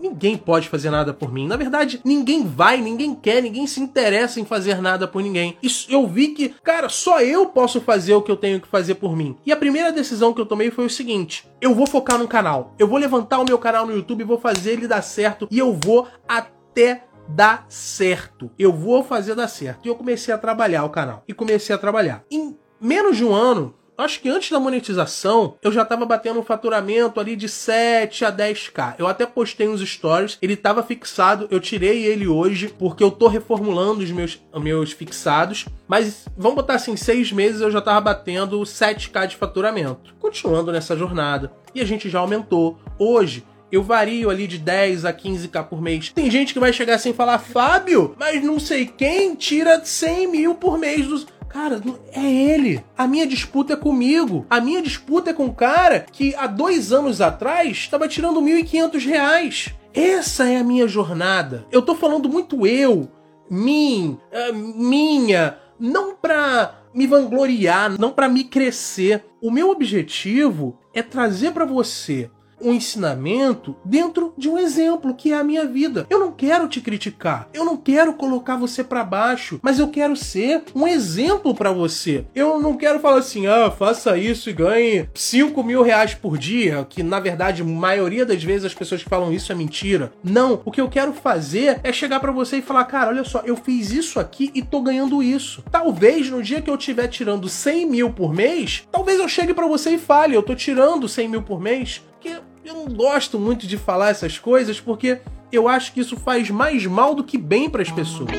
ninguém 0.01 0.37
pode 0.37 0.67
fazer 0.67 0.89
nada 0.89 1.13
por 1.13 1.31
mim. 1.31 1.47
Na 1.47 1.55
verdade, 1.55 2.01
ninguém 2.03 2.45
vai, 2.45 2.77
ninguém 2.77 3.13
quer, 3.13 3.41
ninguém 3.41 3.67
se 3.67 3.79
interessa 3.79 4.39
em 4.39 4.45
fazer 4.45 4.81
nada 4.81 5.07
por 5.07 5.21
ninguém. 5.21 5.57
Isso 5.61 5.91
eu 5.91 6.07
vi 6.07 6.29
que, 6.29 6.49
cara, 6.63 6.89
só 6.89 7.21
eu 7.21 7.45
posso 7.47 7.79
fazer 7.79 8.13
o 8.13 8.21
que 8.21 8.31
eu 8.31 8.37
tenho 8.37 8.59
que 8.59 8.67
fazer 8.67 8.95
por 8.95 9.15
mim. 9.15 9.37
E 9.45 9.51
a 9.51 9.57
primeira 9.57 9.91
decisão 9.91 10.33
que 10.33 10.41
eu 10.41 10.45
tomei 10.45 10.71
foi 10.71 10.85
o 10.85 10.89
seguinte: 10.89 11.47
eu 11.61 11.75
vou 11.75 11.87
focar 11.87 12.17
no 12.17 12.27
canal. 12.27 12.73
Eu 12.79 12.87
vou 12.87 12.97
levantar 12.97 13.39
o 13.39 13.45
meu 13.45 13.57
canal 13.57 13.85
no 13.85 13.95
YouTube, 13.95 14.23
vou 14.23 14.39
fazer 14.39 14.71
ele 14.71 14.87
dar 14.87 15.01
certo 15.01 15.47
e 15.51 15.59
eu 15.59 15.73
vou 15.73 16.07
até 16.27 17.03
dar 17.27 17.65
certo. 17.69 18.51
Eu 18.57 18.73
vou 18.73 19.03
fazer 19.03 19.35
dar 19.35 19.47
certo. 19.47 19.85
E 19.85 19.87
eu 19.87 19.95
comecei 19.95 20.33
a 20.33 20.37
trabalhar 20.37 20.83
o 20.83 20.89
canal. 20.89 21.23
E 21.27 21.33
comecei 21.33 21.73
a 21.73 21.77
trabalhar. 21.77 22.23
Em 22.29 22.57
menos 22.79 23.17
de 23.17 23.23
um 23.23 23.33
ano, 23.33 23.75
Acho 23.97 24.19
que 24.19 24.29
antes 24.29 24.49
da 24.49 24.59
monetização, 24.59 25.55
eu 25.61 25.71
já 25.71 25.85
tava 25.85 26.05
batendo 26.05 26.39
um 26.39 26.43
faturamento 26.43 27.19
ali 27.19 27.35
de 27.35 27.47
7 27.47 28.25
a 28.25 28.31
10k. 28.31 28.95
Eu 28.97 29.07
até 29.07 29.25
postei 29.25 29.67
uns 29.67 29.81
stories, 29.81 30.37
ele 30.41 30.55
tava 30.55 30.81
fixado, 30.81 31.47
eu 31.51 31.59
tirei 31.59 32.05
ele 32.05 32.27
hoje 32.27 32.73
porque 32.79 33.03
eu 33.03 33.11
tô 33.11 33.27
reformulando 33.27 34.03
os 34.03 34.11
meus, 34.11 34.41
meus 34.55 34.91
fixados. 34.91 35.65
Mas 35.87 36.25
vamos 36.35 36.55
botar 36.55 36.75
assim, 36.75 36.95
seis 36.95 37.31
meses 37.31 37.61
eu 37.61 37.69
já 37.69 37.81
tava 37.81 38.01
batendo 38.01 38.59
7k 38.61 39.27
de 39.27 39.35
faturamento. 39.35 40.15
Continuando 40.19 40.71
nessa 40.71 40.97
jornada. 40.97 41.51
E 41.75 41.81
a 41.81 41.85
gente 41.85 42.09
já 42.09 42.19
aumentou. 42.19 42.79
Hoje, 42.97 43.45
eu 43.71 43.81
vario 43.81 44.29
ali 44.29 44.47
de 44.47 44.57
10 44.57 45.05
a 45.05 45.13
15k 45.13 45.63
por 45.63 45.81
mês. 45.81 46.11
Tem 46.13 46.29
gente 46.29 46.53
que 46.53 46.59
vai 46.59 46.73
chegar 46.73 46.95
assim 46.95 47.11
e 47.11 47.13
falar, 47.13 47.39
Fábio, 47.39 48.15
mas 48.19 48.43
não 48.43 48.59
sei 48.59 48.85
quem 48.85 49.33
tira 49.35 49.83
100 49.83 50.27
mil 50.27 50.55
por 50.55 50.77
mês 50.77 51.07
dos. 51.07 51.25
Cara, 51.51 51.81
é 52.13 52.25
ele. 52.25 52.81
A 52.97 53.05
minha 53.05 53.27
disputa 53.27 53.73
é 53.73 53.75
comigo. 53.75 54.45
A 54.49 54.61
minha 54.61 54.81
disputa 54.81 55.31
é 55.31 55.33
com 55.33 55.45
um 55.45 55.53
cara 55.53 56.05
que 56.11 56.33
há 56.35 56.47
dois 56.47 56.93
anos 56.93 57.19
atrás 57.19 57.71
estava 57.71 58.07
tirando 58.07 58.41
1.500 58.41 59.05
reais. 59.05 59.69
Essa 59.93 60.47
é 60.47 60.57
a 60.57 60.63
minha 60.63 60.87
jornada. 60.87 61.65
Eu 61.69 61.81
tô 61.81 61.93
falando 61.93 62.29
muito 62.29 62.65
eu, 62.65 63.09
mim, 63.49 64.17
uh, 64.31 64.53
minha, 64.53 65.57
não 65.77 66.15
pra 66.15 66.83
me 66.93 67.05
vangloriar, 67.05 67.99
não 67.99 68.11
para 68.11 68.29
me 68.29 68.45
crescer. 68.45 69.25
O 69.41 69.51
meu 69.51 69.69
objetivo 69.69 70.79
é 70.93 71.03
trazer 71.03 71.51
para 71.51 71.65
você 71.65 72.29
um 72.63 72.73
ensinamento 72.73 73.75
dentro 73.83 74.33
de 74.37 74.49
um 74.49 74.57
exemplo 74.57 75.13
que 75.13 75.31
é 75.31 75.37
a 75.37 75.43
minha 75.43 75.65
vida. 75.65 76.05
Eu 76.09 76.19
não 76.19 76.31
quero 76.31 76.67
te 76.67 76.81
criticar, 76.81 77.47
eu 77.53 77.65
não 77.65 77.77
quero 77.77 78.13
colocar 78.13 78.55
você 78.55 78.83
para 78.83 79.03
baixo, 79.03 79.59
mas 79.61 79.79
eu 79.79 79.87
quero 79.87 80.15
ser 80.15 80.63
um 80.75 80.87
exemplo 80.87 81.53
para 81.53 81.71
você. 81.71 82.25
Eu 82.33 82.59
não 82.59 82.77
quero 82.77 82.99
falar 82.99 83.19
assim, 83.19 83.47
ah, 83.47 83.71
faça 83.71 84.17
isso 84.17 84.49
e 84.49 84.53
ganhe 84.53 85.09
5 85.13 85.63
mil 85.63 85.81
reais 85.81 86.13
por 86.13 86.37
dia, 86.37 86.85
que 86.89 87.03
na 87.03 87.19
verdade, 87.19 87.61
a 87.61 87.65
maioria 87.65 88.25
das 88.25 88.43
vezes 88.43 88.65
as 88.65 88.73
pessoas 88.73 89.03
que 89.03 89.09
falam 89.09 89.33
isso 89.33 89.51
é 89.51 89.55
mentira. 89.55 90.11
Não, 90.23 90.61
o 90.63 90.71
que 90.71 90.81
eu 90.81 90.89
quero 90.89 91.13
fazer 91.13 91.79
é 91.83 91.91
chegar 91.91 92.19
para 92.19 92.31
você 92.31 92.57
e 92.57 92.61
falar, 92.61 92.85
cara, 92.85 93.09
olha 93.09 93.23
só, 93.23 93.41
eu 93.45 93.55
fiz 93.55 93.91
isso 93.91 94.19
aqui 94.19 94.51
e 94.53 94.61
tô 94.61 94.81
ganhando 94.81 95.21
isso. 95.21 95.63
Talvez 95.71 96.29
no 96.29 96.41
dia 96.41 96.61
que 96.61 96.69
eu 96.69 96.75
estiver 96.75 97.07
tirando 97.07 97.49
100 97.49 97.85
mil 97.85 98.09
por 98.11 98.33
mês, 98.33 98.87
talvez 98.91 99.19
eu 99.19 99.27
chegue 99.27 99.53
para 99.53 99.67
você 99.67 99.91
e 99.91 99.97
fale, 99.97 100.35
eu 100.35 100.43
tô 100.43 100.55
tirando 100.55 101.07
100 101.07 101.27
mil 101.27 101.41
por 101.41 101.59
mês, 101.59 102.01
eu 102.63 102.73
não 102.73 102.85
gosto 102.85 103.39
muito 103.39 103.65
de 103.65 103.77
falar 103.77 104.09
essas 104.09 104.37
coisas 104.37 104.79
porque 104.79 105.19
eu 105.51 105.67
acho 105.67 105.93
que 105.93 105.99
isso 105.99 106.15
faz 106.15 106.49
mais 106.49 106.85
mal 106.85 107.13
do 107.13 107.23
que 107.23 107.37
bem 107.37 107.69
para 107.69 107.81
as 107.81 107.91
pessoas. 107.91 108.31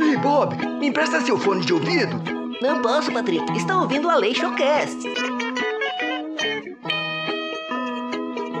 Ei, 0.00 0.16
Bob, 0.16 0.54
me 0.78 0.88
empresta 0.88 1.20
seu 1.20 1.38
fone 1.38 1.64
de 1.64 1.72
ouvido? 1.72 2.20
Não 2.60 2.82
posso, 2.82 3.12
Patrick. 3.12 3.56
Está 3.56 3.80
ouvindo 3.80 4.08
a 4.10 4.16
Lei 4.16 4.34
Showcast. 4.34 4.98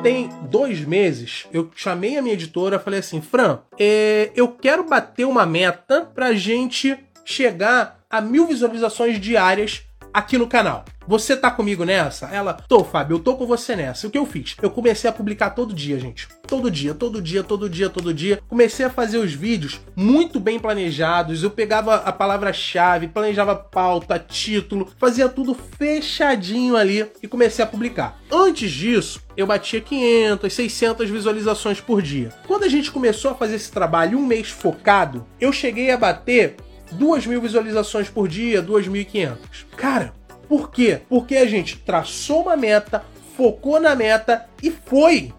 Tem 0.02 0.30
dois 0.48 0.80
meses, 0.80 1.46
eu 1.52 1.70
chamei 1.76 2.16
a 2.16 2.22
minha 2.22 2.32
editora 2.32 2.76
e 2.76 2.78
falei 2.78 3.00
assim: 3.00 3.20
Fran, 3.20 3.58
é, 3.78 4.30
eu 4.34 4.48
quero 4.48 4.84
bater 4.84 5.26
uma 5.26 5.44
meta 5.44 6.10
pra 6.14 6.32
gente 6.32 6.96
chegar 7.22 8.00
a 8.08 8.20
mil 8.20 8.46
visualizações 8.46 9.20
diárias 9.20 9.82
aqui 10.12 10.38
no 10.38 10.46
canal. 10.46 10.84
Você 11.06 11.36
tá 11.36 11.50
comigo 11.50 11.84
nessa? 11.84 12.26
Ela, 12.26 12.54
tô, 12.54 12.84
Fábio, 12.84 13.16
eu 13.16 13.18
tô 13.18 13.34
com 13.34 13.44
você 13.44 13.74
nessa. 13.74 14.06
O 14.06 14.10
que 14.10 14.18
eu 14.18 14.24
fiz? 14.24 14.54
Eu 14.62 14.70
comecei 14.70 15.10
a 15.10 15.12
publicar 15.12 15.50
todo 15.50 15.74
dia, 15.74 15.98
gente. 15.98 16.28
Todo 16.46 16.70
dia, 16.70 16.94
todo 16.94 17.20
dia, 17.20 17.42
todo 17.42 17.68
dia, 17.68 17.90
todo 17.90 18.14
dia. 18.14 18.40
Comecei 18.48 18.86
a 18.86 18.90
fazer 18.90 19.18
os 19.18 19.32
vídeos 19.32 19.80
muito 19.96 20.38
bem 20.38 20.60
planejados. 20.60 21.42
Eu 21.42 21.50
pegava 21.50 21.96
a 21.96 22.12
palavra-chave, 22.12 23.08
planejava 23.08 23.56
pauta, 23.56 24.18
título, 24.18 24.88
fazia 24.98 25.28
tudo 25.28 25.52
fechadinho 25.52 26.76
ali 26.76 27.06
e 27.20 27.26
comecei 27.26 27.64
a 27.64 27.68
publicar. 27.68 28.20
Antes 28.30 28.70
disso, 28.70 29.20
eu 29.36 29.46
batia 29.46 29.80
500, 29.80 30.52
600 30.52 31.10
visualizações 31.10 31.80
por 31.80 32.00
dia. 32.00 32.32
Quando 32.46 32.64
a 32.64 32.68
gente 32.68 32.90
começou 32.92 33.32
a 33.32 33.34
fazer 33.34 33.56
esse 33.56 33.72
trabalho 33.72 34.18
um 34.18 34.26
mês 34.26 34.48
focado, 34.48 35.26
eu 35.40 35.52
cheguei 35.52 35.90
a 35.90 35.96
bater 35.96 36.56
2 36.92 37.26
mil 37.26 37.40
visualizações 37.40 38.08
por 38.08 38.28
dia, 38.28 38.62
2.500. 38.62 39.36
Cara, 39.76 40.12
por 40.48 40.70
quê? 40.70 41.00
Porque 41.08 41.36
a 41.36 41.46
gente 41.46 41.78
traçou 41.78 42.42
uma 42.42 42.56
meta, 42.56 43.04
focou 43.36 43.80
na 43.80 43.94
meta 43.94 44.46
e 44.62 44.70
foi. 44.70 45.32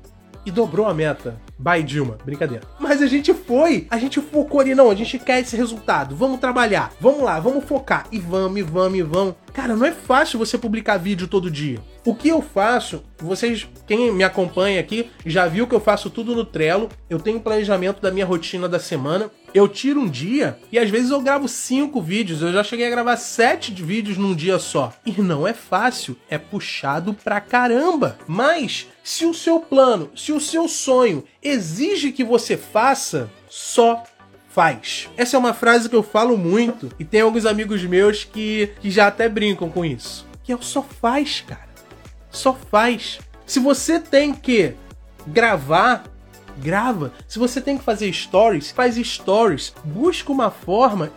E 0.45 0.51
dobrou 0.51 0.87
a 0.87 0.93
meta. 0.93 1.39
By 1.61 1.83
Dilma, 1.83 2.17
brincadeira. 2.25 2.63
Mas 2.79 3.03
a 3.03 3.05
gente 3.05 3.31
foi, 3.35 3.85
a 3.91 3.99
gente 3.99 4.19
focou 4.19 4.59
ali, 4.59 4.73
não, 4.73 4.89
a 4.89 4.95
gente 4.95 5.19
quer 5.19 5.39
esse 5.39 5.55
resultado, 5.55 6.15
vamos 6.15 6.39
trabalhar, 6.39 6.91
vamos 6.99 7.21
lá, 7.21 7.39
vamos 7.39 7.63
focar, 7.65 8.07
e 8.11 8.17
vamos, 8.17 8.59
e 8.59 8.63
vamos, 8.63 8.97
e 8.97 9.03
vamos. 9.03 9.35
Cara, 9.53 9.75
não 9.75 9.85
é 9.85 9.91
fácil 9.91 10.39
você 10.39 10.57
publicar 10.57 10.97
vídeo 10.97 11.27
todo 11.27 11.51
dia. 11.51 11.79
O 12.03 12.15
que 12.15 12.29
eu 12.29 12.41
faço, 12.41 13.03
vocês, 13.19 13.69
quem 13.85 14.11
me 14.11 14.23
acompanha 14.23 14.79
aqui, 14.79 15.11
já 15.23 15.45
viu 15.45 15.67
que 15.67 15.75
eu 15.75 15.79
faço 15.79 16.09
tudo 16.09 16.35
no 16.35 16.43
Trello, 16.43 16.89
eu 17.07 17.19
tenho 17.19 17.39
planejamento 17.39 18.01
da 18.01 18.09
minha 18.09 18.25
rotina 18.25 18.67
da 18.67 18.79
semana, 18.79 19.29
eu 19.53 19.67
tiro 19.67 20.01
um 20.01 20.09
dia 20.09 20.57
e 20.71 20.79
às 20.79 20.89
vezes 20.89 21.11
eu 21.11 21.21
gravo 21.21 21.47
cinco 21.47 22.01
vídeos. 22.01 22.41
Eu 22.41 22.53
já 22.53 22.63
cheguei 22.63 22.87
a 22.87 22.89
gravar 22.89 23.17
sete 23.17 23.71
vídeos 23.71 24.17
num 24.17 24.35
dia 24.35 24.59
só. 24.59 24.93
E 25.05 25.21
não 25.21 25.47
é 25.47 25.53
fácil, 25.53 26.17
é 26.29 26.37
puxado 26.37 27.13
pra 27.13 27.41
caramba. 27.41 28.17
Mas 28.27 28.87
se 29.03 29.25
o 29.25 29.33
seu 29.33 29.59
plano, 29.59 30.09
se 30.15 30.31
o 30.31 30.39
seu 30.39 30.67
sonho 30.67 31.23
exige 31.41 32.11
que 32.11 32.23
você 32.23 32.55
faça, 32.55 33.29
só 33.49 34.03
faz. 34.49 35.09
Essa 35.15 35.37
é 35.37 35.39
uma 35.39 35.53
frase 35.53 35.89
que 35.89 35.95
eu 35.95 36.03
falo 36.03 36.37
muito 36.37 36.91
e 36.99 37.05
tem 37.05 37.21
alguns 37.21 37.45
amigos 37.45 37.83
meus 37.83 38.23
que, 38.23 38.71
que 38.81 38.91
já 38.91 39.07
até 39.07 39.29
brincam 39.29 39.69
com 39.69 39.85
isso. 39.85 40.27
Que 40.43 40.51
é 40.51 40.55
o 40.55 40.61
só 40.61 40.81
faz, 40.81 41.41
cara. 41.41 41.69
Só 42.29 42.53
faz. 42.53 43.19
Se 43.45 43.59
você 43.59 43.99
tem 43.99 44.33
que 44.33 44.73
gravar 45.27 46.10
grava. 46.57 47.13
Se 47.27 47.39
você 47.39 47.61
tem 47.61 47.77
que 47.77 47.83
fazer 47.83 48.11
stories, 48.11 48.71
faz 48.71 48.95
stories. 48.95 49.73
Busca 49.83 50.31
uma 50.31 50.51
forma 50.51 51.11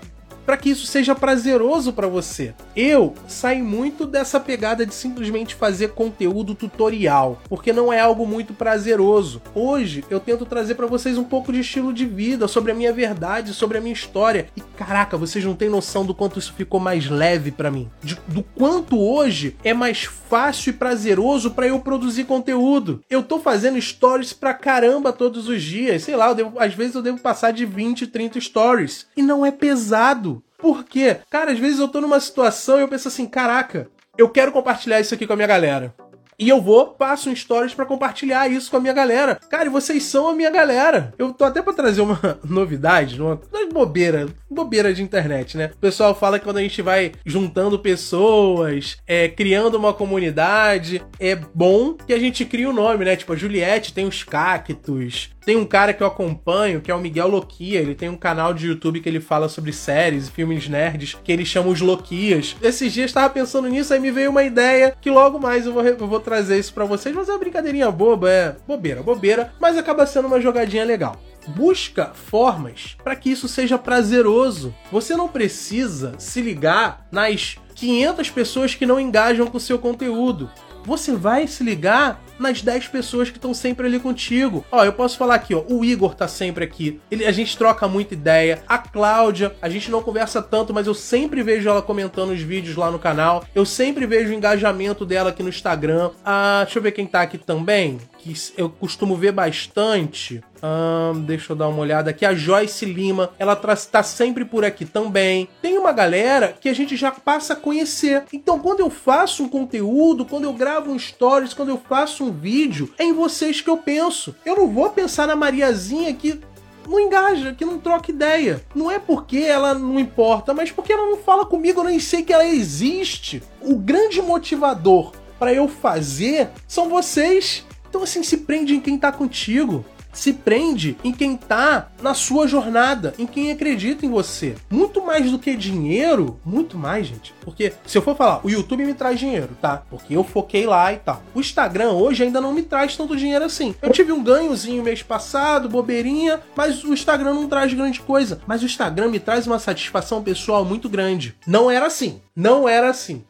para 0.45 0.57
que 0.57 0.71
isso 0.71 0.87
seja 0.87 1.15
prazeroso 1.15 1.93
para 1.93 2.07
você. 2.07 2.55
Eu 2.77 3.15
saí 3.27 3.63
muito 3.63 4.07
dessa 4.07 4.39
pegada 4.39 4.85
de 4.85 4.95
simplesmente 4.95 5.55
fazer 5.55 5.89
conteúdo 5.93 6.55
tutorial, 6.55 7.41
porque 7.49 7.73
não 7.73 7.93
é 7.93 8.01
algo 8.01 8.27
muito 8.27 8.53
prazeroso. 8.53 9.41
Hoje 9.55 10.05
eu 10.11 10.21
tento 10.21 10.47
trazer 10.47 10.75
para 10.75 10.87
vocês 10.87 11.19
um 11.19 11.25
pouco 11.25 11.53
de 11.53 11.61
estilo 11.61 11.93
de 11.93 12.07
vida, 12.07 12.49
sobre 12.49 12.73
a 12.73 12.75
minha 12.75 12.93
verdade, 12.93 13.55
sobre 13.55 13.79
a 13.79 13.81
minha 13.81 13.93
história. 13.93 14.49
E 14.57 14.61
caraca, 14.61 15.17
vocês 15.17 15.45
não 15.45 15.55
têm 15.55 15.69
noção 15.69 16.05
do 16.05 16.15
quanto 16.15 16.39
isso 16.39 16.53
ficou 16.53 16.81
mais 16.81 17.09
leve 17.09 17.51
para 17.51 17.71
mim, 17.71 17.91
de, 18.03 18.19
do 18.27 18.43
quanto 18.43 19.01
hoje 19.01 19.57
é 19.65 19.73
mais 19.73 20.05
fácil 20.05 20.71
e 20.71 20.73
prazeroso 20.73 21.51
para 21.51 21.67
eu 21.67 21.81
produzir 21.81 22.25
conteúdo. 22.25 23.03
Eu 23.09 23.23
tô 23.23 23.39
fazendo 23.39 23.81
stories 23.81 24.33
pra 24.33 24.55
caramba 24.55 25.13
todos 25.13 25.49
os 25.49 25.63
dias, 25.63 26.03
sei 26.03 26.17
lá, 26.17 26.33
devo, 26.33 26.59
às 26.59 26.75
vezes 26.75 26.95
eu 26.95 27.03
devo 27.03 27.19
passar 27.19 27.53
de 27.53 27.65
20, 27.65 28.07
30 28.07 28.41
stories 28.41 29.07
e 29.17 29.23
não 29.23 29.45
é 29.45 29.51
pesado. 29.51 30.34
Por 30.59 30.85
quê? 30.85 31.19
Cara, 31.31 31.53
às 31.53 31.59
vezes 31.59 31.79
eu 31.79 31.89
tô 31.89 32.01
numa 32.01 32.21
situação 32.21 32.79
e 32.79 32.83
eu 32.83 32.89
penso 32.89 33.09
assim, 33.09 33.27
caraca, 33.27 33.89
eu 34.17 34.29
quero 34.29 34.53
compartilhar 34.53 35.01
isso 35.01 35.15
aqui 35.15 35.27
com 35.27 35.33
a 35.33 35.37
minha 35.37 35.49
galera. 35.49 35.95
E 36.39 36.49
eu 36.49 36.61
vou, 36.61 36.89
passo 36.89 37.31
um 37.31 37.37
stories 37.37 37.75
para 37.75 37.87
compartilhar 37.87 38.51
isso 38.51 38.71
com 38.71 38.77
a 38.77 38.81
minha 38.81 38.93
galera. 38.93 39.39
Cara, 39.49 39.67
e 39.67 39.69
vocês 39.69 40.03
são 40.03 40.29
a 40.29 40.35
minha 40.35 40.51
galera. 40.51 41.15
Eu 41.17 41.33
tô 41.33 41.45
até 41.45 41.63
para 41.63 41.73
trazer 41.73 42.01
uma 42.01 42.19
novidade, 42.45 43.21
uma 43.21 43.41
bobeira, 43.73 44.27
bobeira 44.51 44.93
de 44.93 45.03
internet, 45.03 45.57
né? 45.57 45.71
O 45.75 45.79
pessoal 45.79 46.15
fala 46.15 46.39
que 46.39 46.45
quando 46.45 46.57
a 46.57 46.63
gente 46.63 46.83
vai 46.83 47.13
juntando 47.25 47.79
pessoas, 47.79 48.97
é, 49.07 49.29
criando 49.29 49.77
uma 49.77 49.93
comunidade, 49.93 51.03
é 51.21 51.37
bom 51.37 51.95
que 51.95 52.13
a 52.13 52.19
gente 52.19 52.45
crie 52.45 52.67
o 52.67 52.71
um 52.71 52.75
nome, 52.75 53.05
né? 53.05 53.15
Tipo, 53.15 53.33
a 53.33 53.37
Juliette 53.37 53.95
tem 53.95 54.07
os 54.07 54.25
cactos, 54.25 55.31
tem 55.45 55.57
um 55.57 55.65
cara 55.65 55.93
que 55.93 56.03
eu 56.03 56.07
acompanho, 56.07 56.81
que 56.81 56.91
é 56.91 56.95
o 56.95 57.01
Miguel 57.01 57.29
Loquia. 57.29 57.81
Ele 57.81 57.95
tem 57.95 58.09
um 58.09 58.17
canal 58.17 58.55
de 58.55 58.67
YouTube 58.67 59.01
que 59.01 59.09
ele 59.09 59.21
fala 59.21 59.49
sobre 59.49 59.73
séries 59.73 60.29
e 60.29 60.31
filmes 60.31 60.69
nerds, 60.69 61.17
que 61.23 61.31
ele 61.31 61.45
chama 61.45 61.69
os 61.69 61.81
Loquias. 61.81 62.57
Esses 62.63 62.93
dias 62.93 63.11
eu 63.11 63.15
tava 63.15 63.33
pensando 63.33 63.69
nisso, 63.69 63.93
aí 63.93 64.01
me 64.01 64.11
veio 64.11 64.31
uma 64.31 64.43
ideia 64.43 64.97
que 65.01 65.11
logo 65.11 65.39
mais 65.39 65.67
eu 65.67 65.73
vou, 65.73 65.85
eu 65.85 65.97
vou 66.07 66.21
trazer 66.21 66.59
isso 66.59 66.73
para 66.73 66.85
vocês. 66.85 67.15
Mas 67.15 67.29
é 67.29 67.33
uma 67.33 67.39
brincadeirinha 67.39 67.91
boba, 67.91 68.31
é 68.31 68.57
bobeira, 68.67 69.03
bobeira, 69.03 69.53
mas 69.61 69.77
acaba 69.77 70.07
sendo 70.07 70.29
uma 70.29 70.41
jogadinha 70.41 70.85
legal 70.85 71.21
busca 71.47 72.07
formas 72.15 72.97
para 73.05 73.15
que 73.15 73.31
isso 73.31 73.47
seja 73.49 73.77
prazeroso. 73.77 74.75
Você 74.91 75.15
não 75.15 75.29
precisa 75.29 76.15
se 76.17 76.41
ligar 76.41 77.07
nas 77.13 77.59
500 77.75 78.31
pessoas 78.31 78.75
que 78.75 78.87
não 78.87 78.99
engajam 78.99 79.47
com 79.47 79.59
o 79.59 79.61
seu 79.61 79.79
conteúdo 79.79 80.51
você 80.85 81.17
vai 81.17 81.47
se 81.47 81.65
ligar 81.65 82.23
nas 82.39 82.63
10 82.63 82.89
pessoas 82.89 83.31
que 83.31 83.39
estão 83.39 83.55
sempre 83.55 83.87
ali 83.87 83.99
contigo. 84.01 84.65
Ó, 84.71 84.85
eu 84.85 84.93
posso 84.93 85.17
falar 85.17 85.37
aqui, 85.37 85.55
ó, 85.55 85.63
o 85.69 85.85
Igor 85.85 86.15
tá 86.15 86.29
sempre 86.29 86.65
aqui. 86.65 87.01
Ele, 87.11 87.25
a 87.25 87.33
gente 87.33 87.57
troca 87.57 87.87
muita 87.89 88.15
ideia. 88.15 88.63
A 88.69 88.79
Cláudia, 88.79 89.55
a 89.61 89.69
gente 89.69 89.91
não 89.91 90.03
conversa 90.03 90.43
tanto, 90.43 90.73
mas 90.73 90.87
eu 90.87 90.95
sempre 90.95 91.43
vejo 91.43 91.69
ela 91.69 91.83
comentando 91.83 92.31
os 92.31 92.41
vídeos 92.41 92.77
lá 92.77 92.91
no 92.91 92.99
canal. 92.99 93.45
Eu 93.55 93.65
sempre 93.65 94.07
vejo 94.07 94.31
o 94.31 94.35
engajamento 94.35 95.05
dela 95.05 95.31
aqui 95.31 95.43
no 95.43 95.49
Instagram. 95.49 96.11
Ah, 96.25 96.63
deixa 96.65 96.79
eu 96.79 96.83
ver 96.83 96.93
quem 96.93 97.07
tá 97.07 97.23
aqui 97.23 97.39
também 97.39 97.99
que 98.25 98.35
eu 98.57 98.71
costumo 98.71 99.15
ver 99.17 99.33
bastante. 99.33 100.43
Hum, 100.63 101.21
deixa 101.21 101.53
eu 101.53 101.57
dar 101.57 101.69
uma 101.69 101.81
olhada 101.81 102.09
aqui. 102.09 102.25
A 102.25 102.35
Joyce 102.35 102.87
Lima, 102.87 103.31
ela 103.39 103.61
está 103.75 104.03
sempre 104.03 104.47
por 104.47 104.65
aqui 104.65 104.87
também. 104.87 105.47
Tem 105.61 105.77
uma 105.77 105.93
galera 105.93 106.57
que 106.59 106.71
a 106.71 106.75
gente 106.75 106.97
já 106.97 107.11
passa 107.11 107.53
a 107.53 107.57
conhecer. 107.57 108.25
Então, 108.33 108.59
quando 108.59 108.81
eu 108.81 108.89
faço 108.89 109.43
um 109.43 109.49
conteúdo, 109.49 110.25
quando 110.25 110.45
eu 110.45 110.55
gravo 110.55 110.91
um 110.91 110.99
stories, 110.99 111.53
quando 111.53 111.69
eu 111.69 111.81
faço 111.87 112.25
um 112.25 112.33
vídeo, 112.33 112.91
é 112.99 113.05
em 113.05 113.13
vocês 113.13 113.61
que 113.61 113.69
eu 113.69 113.77
penso. 113.77 114.35
Eu 114.47 114.57
não 114.57 114.69
vou 114.69 114.89
pensar 114.89 115.27
na 115.27 115.37
Mariazinha 115.37 116.15
que 116.15 116.41
não 116.89 116.99
engaja, 116.99 117.55
que 117.55 117.65
não 117.65 117.79
troca 117.79 118.11
ideia. 118.11 118.65
Não 118.75 118.91
é 118.91 118.99
porque 118.99 119.39
ela 119.39 119.75
não 119.75 119.99
importa, 120.01 120.55
mas 120.55 120.71
porque 120.71 120.93
ela 120.93 121.07
não 121.07 121.19
fala 121.19 121.45
comigo, 121.45 121.81
eu 121.81 121.85
nem 121.85 122.01
sei 122.01 122.23
que 122.23 122.33
ela 122.33 122.47
existe. 122.47 123.43
O 123.61 123.77
grande 123.77 124.23
motivador 124.23 125.13
para 125.39 125.53
eu 125.53 125.69
fazer 125.69 126.49
são 126.67 126.89
vocês. 126.89 127.65
Então, 127.95 128.03
assim, 128.03 128.25
se 128.25 128.39
prende 128.39 128.75
em 128.75 128.81
quem 128.81 128.99
tá 128.99 129.13
contigo. 129.13 129.85
Se 130.13 130.33
prende 130.33 130.97
em 131.05 131.13
quem 131.13 131.37
tá 131.37 131.93
na 132.03 132.13
sua 132.13 132.49
jornada, 132.49 133.15
em 133.17 133.25
quem 133.25 133.53
acredita 133.53 134.05
em 134.05 134.11
você. 134.11 134.57
Muito 134.69 135.01
mais 135.01 135.31
do 135.31 135.39
que 135.39 135.55
dinheiro, 135.55 136.41
muito 136.45 136.77
mais, 136.77 137.07
gente. 137.07 137.33
Porque 137.41 137.73
se 137.87 137.97
eu 137.97 138.03
for 138.03 138.17
falar, 138.17 138.45
o 138.45 138.51
YouTube 138.51 138.85
me 138.85 138.95
traz 138.95 139.21
dinheiro, 139.21 139.51
tá? 139.63 139.85
Porque 139.89 140.17
eu 140.17 140.25
foquei 140.25 140.67
lá 140.67 140.93
e 140.93 140.97
tal. 140.97 141.23
O 141.33 141.39
Instagram 141.39 141.93
hoje 141.93 142.25
ainda 142.25 142.41
não 142.41 142.53
me 142.53 142.63
traz 142.63 142.97
tanto 142.97 143.17
dinheiro 143.17 143.45
assim. 143.45 143.77
Eu 143.81 143.93
tive 143.93 144.11
um 144.11 144.25
ganhozinho 144.25 144.83
mês 144.83 145.01
passado, 145.01 145.69
bobeirinha, 145.69 146.41
mas 146.57 146.83
o 146.83 146.93
Instagram 146.93 147.35
não 147.35 147.49
traz 147.49 147.73
grande 147.73 148.01
coisa. 148.01 148.41
Mas 148.45 148.61
o 148.61 148.67
Instagram 148.67 149.09
me 149.09 149.21
traz 149.21 149.47
uma 149.47 149.61
satisfação 149.61 150.21
pessoal 150.21 150.65
muito 150.65 150.89
grande. 150.89 151.37
Não 151.47 151.71
era 151.71 151.87
assim. 151.87 152.21
Não 152.35 152.69
era 152.69 152.91
assim. 152.91 153.23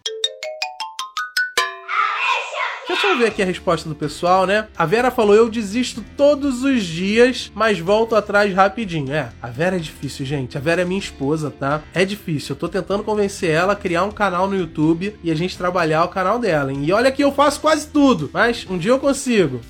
Deixa 3.05 3.17
eu 3.17 3.19
ver 3.19 3.27
aqui 3.27 3.43
a 3.43 3.47
resposta 3.47 3.87
do 3.87 3.95
pessoal, 3.95 4.47
né? 4.47 4.67
A 4.79 4.87
Vera 4.87 5.11
falou: 5.11 5.35
Eu 5.35 5.51
desisto 5.51 6.03
todos 6.17 6.65
os 6.65 6.83
dias, 6.83 7.53
mas 7.55 7.79
volto 7.79 8.17
atrás 8.17 8.53
rapidinho. 8.55 9.13
É, 9.13 9.29
a 9.43 9.49
Vera 9.49 9.77
é 9.77 9.79
difícil, 9.79 10.25
gente. 10.25 10.57
A 10.57 10.61
Vera 10.61 10.81
é 10.81 10.85
minha 10.87 10.99
esposa, 10.99 11.51
tá? 11.51 11.83
É 11.93 12.03
difícil. 12.07 12.55
Eu 12.55 12.59
tô 12.59 12.67
tentando 12.67 13.05
convencer 13.05 13.51
ela 13.51 13.75
a 13.75 13.77
criar 13.77 14.05
um 14.05 14.11
canal 14.11 14.49
no 14.49 14.57
YouTube 14.57 15.15
e 15.23 15.31
a 15.31 15.35
gente 15.35 15.57
trabalhar 15.57 16.03
o 16.03 16.09
canal 16.09 16.39
dela. 16.39 16.73
Hein? 16.73 16.83
E 16.83 16.93
olha 16.93 17.13
que 17.13 17.23
eu 17.23 17.31
faço 17.31 17.61
quase 17.61 17.89
tudo, 17.89 18.31
mas 18.33 18.67
um 18.69 18.79
dia 18.79 18.93
eu 18.93 18.99
consigo. 18.99 19.61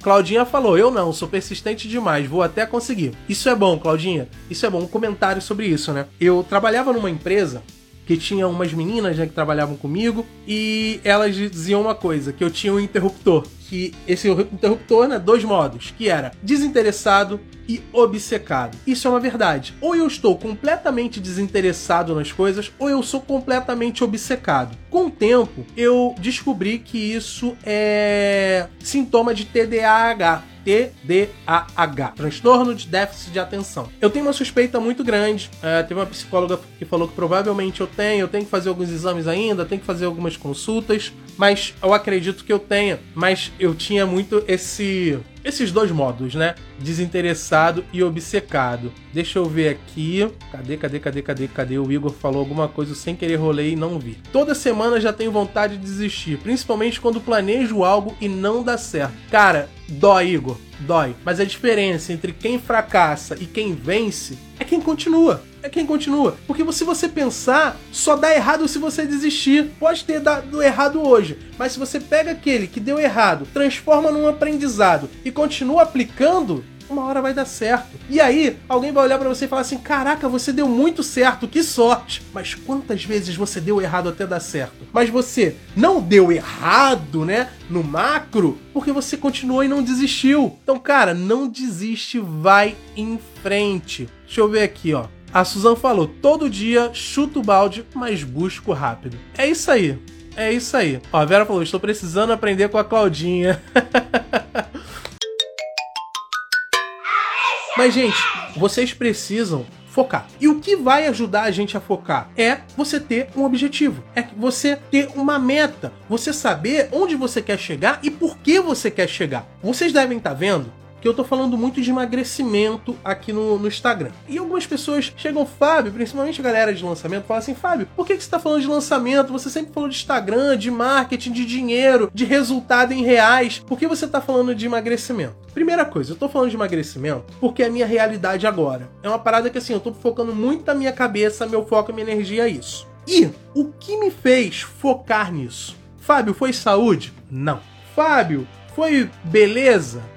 Claudinha 0.00 0.46
falou: 0.46 0.78
Eu 0.78 0.90
não, 0.92 1.12
sou 1.12 1.26
persistente 1.26 1.88
demais, 1.88 2.28
vou 2.28 2.42
até 2.42 2.64
conseguir. 2.64 3.10
Isso 3.28 3.48
é 3.48 3.56
bom, 3.56 3.76
Claudinha. 3.76 4.28
Isso 4.48 4.64
é 4.64 4.70
bom. 4.70 4.78
Um 4.78 4.86
comentário 4.86 5.42
sobre 5.42 5.66
isso, 5.66 5.92
né? 5.92 6.06
Eu 6.20 6.46
trabalhava 6.48 6.92
numa 6.92 7.10
empresa 7.10 7.60
que 8.06 8.16
tinha 8.16 8.46
umas 8.46 8.72
meninas 8.72 9.16
né, 9.16 9.26
que 9.26 9.32
trabalhavam 9.32 9.76
comigo 9.76 10.26
e 10.46 11.00
elas 11.04 11.34
diziam 11.34 11.80
uma 11.80 11.94
coisa, 11.94 12.32
que 12.32 12.44
eu 12.44 12.50
tinha 12.50 12.72
um 12.72 12.80
interruptor, 12.80 13.46
que 13.68 13.94
esse 14.06 14.28
interruptor, 14.28 15.08
né, 15.08 15.18
dois 15.18 15.42
modos, 15.44 15.92
que 15.96 16.08
era 16.08 16.32
desinteressado 16.42 17.40
e 17.66 17.82
obcecado. 17.92 18.76
Isso 18.86 19.08
é 19.08 19.10
uma 19.10 19.20
verdade. 19.20 19.74
Ou 19.80 19.96
eu 19.96 20.06
estou 20.06 20.36
completamente 20.36 21.18
desinteressado 21.18 22.14
nas 22.14 22.30
coisas, 22.30 22.70
ou 22.78 22.90
eu 22.90 23.02
sou 23.02 23.20
completamente 23.20 24.04
obcecado. 24.04 24.76
Com 24.90 25.06
o 25.06 25.10
tempo, 25.10 25.64
eu 25.76 26.14
descobri 26.18 26.78
que 26.78 26.98
isso 26.98 27.56
é 27.64 28.66
sintoma 28.80 29.34
de 29.34 29.46
TDAH 29.46 30.53
TDAH, 30.64 32.08
transtorno 32.16 32.74
de 32.74 32.86
déficit 32.86 33.32
de 33.32 33.38
atenção. 33.38 33.88
Eu 34.00 34.10
tenho 34.10 34.24
uma 34.24 34.32
suspeita 34.32 34.80
muito 34.80 35.04
grande. 35.04 35.50
É, 35.62 35.82
teve 35.82 36.00
uma 36.00 36.06
psicóloga 36.06 36.58
que 36.78 36.84
falou 36.84 37.08
que 37.08 37.14
provavelmente 37.14 37.80
eu 37.80 37.86
tenho, 37.86 38.20
eu 38.20 38.28
tenho 38.28 38.44
que 38.44 38.50
fazer 38.50 38.68
alguns 38.68 38.90
exames 38.90 39.26
ainda, 39.26 39.64
tenho 39.64 39.80
que 39.80 39.86
fazer 39.86 40.06
algumas 40.06 40.36
consultas, 40.36 41.12
mas 41.36 41.74
eu 41.82 41.92
acredito 41.92 42.44
que 42.44 42.52
eu 42.52 42.58
tenha. 42.58 42.98
Mas 43.14 43.52
eu 43.58 43.74
tinha 43.74 44.06
muito 44.06 44.42
esse 44.48 45.18
esses 45.44 45.70
dois 45.70 45.90
modos, 45.90 46.34
né? 46.34 46.54
Desinteressado 46.78 47.84
e 47.92 48.02
obcecado. 48.02 48.92
Deixa 49.12 49.38
eu 49.38 49.44
ver 49.44 49.68
aqui. 49.68 50.28
Cadê, 50.50 50.76
cadê, 50.76 50.98
cadê, 50.98 51.22
cadê, 51.22 51.48
cadê? 51.48 51.78
O 51.78 51.92
Igor 51.92 52.10
falou 52.10 52.40
alguma 52.40 52.66
coisa 52.66 52.94
sem 52.94 53.14
querer 53.14 53.36
rolei 53.36 53.72
e 53.72 53.76
não 53.76 53.98
vi. 53.98 54.18
Toda 54.32 54.54
semana 54.54 55.00
já 55.00 55.12
tenho 55.12 55.30
vontade 55.30 55.76
de 55.76 55.84
desistir, 55.84 56.38
principalmente 56.38 57.00
quando 57.00 57.20
planejo 57.20 57.84
algo 57.84 58.16
e 58.20 58.28
não 58.28 58.62
dá 58.62 58.78
certo. 58.78 59.14
Cara, 59.30 59.68
dói, 59.88 60.30
Igor, 60.30 60.56
dói. 60.80 61.14
Mas 61.24 61.38
a 61.38 61.44
diferença 61.44 62.12
entre 62.12 62.32
quem 62.32 62.58
fracassa 62.58 63.36
e 63.40 63.44
quem 63.44 63.74
vence 63.74 64.38
é 64.58 64.64
quem 64.64 64.80
continua 64.80 65.42
é 65.64 65.68
quem 65.70 65.86
continua. 65.86 66.36
Porque 66.46 66.70
se 66.72 66.84
você 66.84 67.08
pensar, 67.08 67.76
só 67.90 68.14
dá 68.14 68.34
errado 68.34 68.68
se 68.68 68.78
você 68.78 69.06
desistir. 69.06 69.70
Pode 69.80 70.04
ter 70.04 70.20
dado 70.20 70.62
errado 70.62 71.00
hoje, 71.00 71.38
mas 71.58 71.72
se 71.72 71.78
você 71.78 71.98
pega 71.98 72.32
aquele 72.32 72.66
que 72.66 72.78
deu 72.78 72.98
errado, 72.98 73.48
transforma 73.52 74.10
num 74.10 74.28
aprendizado 74.28 75.08
e 75.24 75.30
continua 75.30 75.82
aplicando, 75.82 76.62
uma 76.88 77.04
hora 77.04 77.22
vai 77.22 77.32
dar 77.32 77.46
certo. 77.46 77.96
E 78.10 78.20
aí, 78.20 78.58
alguém 78.68 78.92
vai 78.92 79.04
olhar 79.04 79.18
para 79.18 79.28
você 79.28 79.46
e 79.46 79.48
falar 79.48 79.62
assim: 79.62 79.78
"Caraca, 79.78 80.28
você 80.28 80.52
deu 80.52 80.68
muito 80.68 81.02
certo, 81.02 81.48
que 81.48 81.62
sorte". 81.62 82.22
Mas 82.34 82.54
quantas 82.54 83.02
vezes 83.04 83.34
você 83.34 83.58
deu 83.58 83.80
errado 83.80 84.10
até 84.10 84.26
dar 84.26 84.40
certo? 84.40 84.86
Mas 84.92 85.08
você 85.08 85.56
não 85.74 85.98
deu 85.98 86.30
errado, 86.30 87.24
né, 87.24 87.48
no 87.70 87.82
macro, 87.82 88.58
porque 88.74 88.92
você 88.92 89.16
continuou 89.16 89.64
e 89.64 89.68
não 89.68 89.82
desistiu. 89.82 90.58
Então, 90.62 90.78
cara, 90.78 91.14
não 91.14 91.48
desiste, 91.48 92.18
vai 92.18 92.76
em 92.94 93.18
frente. 93.42 94.08
Deixa 94.26 94.42
eu 94.42 94.48
ver 94.48 94.62
aqui, 94.62 94.92
ó. 94.92 95.06
A 95.34 95.44
Susan 95.44 95.74
falou: 95.74 96.06
todo 96.06 96.48
dia 96.48 96.90
chuto 96.94 97.40
o 97.40 97.42
balde, 97.42 97.84
mas 97.92 98.22
busco 98.22 98.72
rápido. 98.72 99.18
É 99.36 99.44
isso 99.44 99.68
aí. 99.68 99.98
É 100.36 100.52
isso 100.52 100.76
aí. 100.76 101.02
Ó, 101.12 101.18
a 101.18 101.24
Vera 101.24 101.44
falou: 101.44 101.60
estou 101.60 101.80
precisando 101.80 102.32
aprender 102.32 102.68
com 102.68 102.78
a 102.78 102.84
Claudinha. 102.84 103.60
mas, 107.76 107.92
gente, 107.92 108.16
vocês 108.56 108.94
precisam 108.94 109.66
focar. 109.88 110.28
E 110.40 110.46
o 110.46 110.60
que 110.60 110.76
vai 110.76 111.08
ajudar 111.08 111.42
a 111.42 111.50
gente 111.50 111.76
a 111.76 111.80
focar 111.80 112.30
é 112.36 112.60
você 112.76 113.00
ter 113.00 113.26
um 113.36 113.44
objetivo, 113.44 114.04
é 114.14 114.22
você 114.36 114.76
ter 114.76 115.08
uma 115.16 115.36
meta, 115.36 115.92
você 116.08 116.32
saber 116.32 116.88
onde 116.92 117.16
você 117.16 117.42
quer 117.42 117.58
chegar 117.58 117.98
e 118.04 118.10
por 118.10 118.38
que 118.38 118.60
você 118.60 118.88
quer 118.88 119.08
chegar. 119.08 119.48
Vocês 119.60 119.92
devem 119.92 120.18
estar 120.18 120.30
tá 120.30 120.36
vendo 120.36 120.72
que 121.04 121.08
eu 121.08 121.12
tô 121.12 121.22
falando 121.22 121.58
muito 121.58 121.82
de 121.82 121.90
emagrecimento 121.90 122.96
aqui 123.04 123.30
no, 123.30 123.58
no 123.58 123.68
Instagram. 123.68 124.10
E 124.26 124.38
algumas 124.38 124.66
pessoas 124.66 125.12
chegam, 125.14 125.44
Fábio, 125.44 125.92
principalmente 125.92 126.40
a 126.40 126.44
galera 126.44 126.72
de 126.72 126.82
lançamento, 126.82 127.26
fala 127.26 127.40
assim: 127.40 127.54
Fábio, 127.54 127.86
por 127.94 128.06
que, 128.06 128.16
que 128.16 128.24
você 128.24 128.30
tá 128.30 128.38
falando 128.38 128.62
de 128.62 128.66
lançamento? 128.66 129.30
Você 129.30 129.50
sempre 129.50 129.70
falou 129.70 129.86
de 129.86 129.96
Instagram, 129.96 130.56
de 130.56 130.70
marketing, 130.70 131.32
de 131.32 131.44
dinheiro, 131.44 132.10
de 132.14 132.24
resultado 132.24 132.94
em 132.94 133.04
reais. 133.04 133.58
Por 133.58 133.78
que 133.78 133.86
você 133.86 134.08
tá 134.08 134.18
falando 134.18 134.54
de 134.54 134.64
emagrecimento? 134.64 135.36
Primeira 135.52 135.84
coisa, 135.84 136.12
eu 136.12 136.16
tô 136.16 136.26
falando 136.26 136.48
de 136.48 136.56
emagrecimento 136.56 137.26
porque 137.38 137.62
é 137.62 137.66
a 137.66 137.70
minha 137.70 137.84
realidade 137.84 138.46
agora. 138.46 138.88
É 139.02 139.08
uma 139.08 139.18
parada 139.18 139.50
que 139.50 139.58
assim, 139.58 139.74
eu 139.74 139.80
tô 139.80 139.92
focando 139.92 140.34
muito 140.34 140.64
na 140.64 140.72
minha 140.72 140.92
cabeça, 140.92 141.46
meu 141.46 141.66
foco 141.66 141.92
minha 141.92 142.10
energia 142.10 142.46
é 142.46 142.48
isso. 142.48 142.88
E 143.06 143.28
o 143.54 143.66
que 143.78 143.98
me 143.98 144.10
fez 144.10 144.62
focar 144.62 145.30
nisso? 145.30 145.76
Fábio, 145.98 146.32
foi 146.32 146.54
saúde? 146.54 147.12
Não. 147.30 147.60
Fábio, 147.94 148.48
foi 148.74 149.10
beleza? 149.22 150.13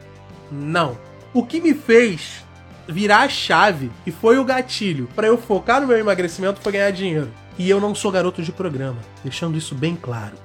Não. 0.51 0.97
O 1.33 1.45
que 1.45 1.61
me 1.61 1.73
fez 1.73 2.43
virar 2.87 3.23
a 3.23 3.29
chave 3.29 3.91
e 4.05 4.11
foi 4.11 4.37
o 4.37 4.45
gatilho 4.45 5.09
para 5.15 5.27
eu 5.27 5.37
focar 5.37 5.81
no 5.81 5.87
meu 5.87 5.97
emagrecimento 5.97 6.61
foi 6.61 6.71
ganhar 6.71 6.91
dinheiro. 6.91 7.29
E 7.57 7.69
eu 7.69 7.81
não 7.81 7.95
sou 7.95 8.11
garoto 8.11 8.41
de 8.41 8.51
programa, 8.51 8.97
deixando 9.23 9.57
isso 9.57 9.75
bem 9.75 9.95
claro. 9.95 10.35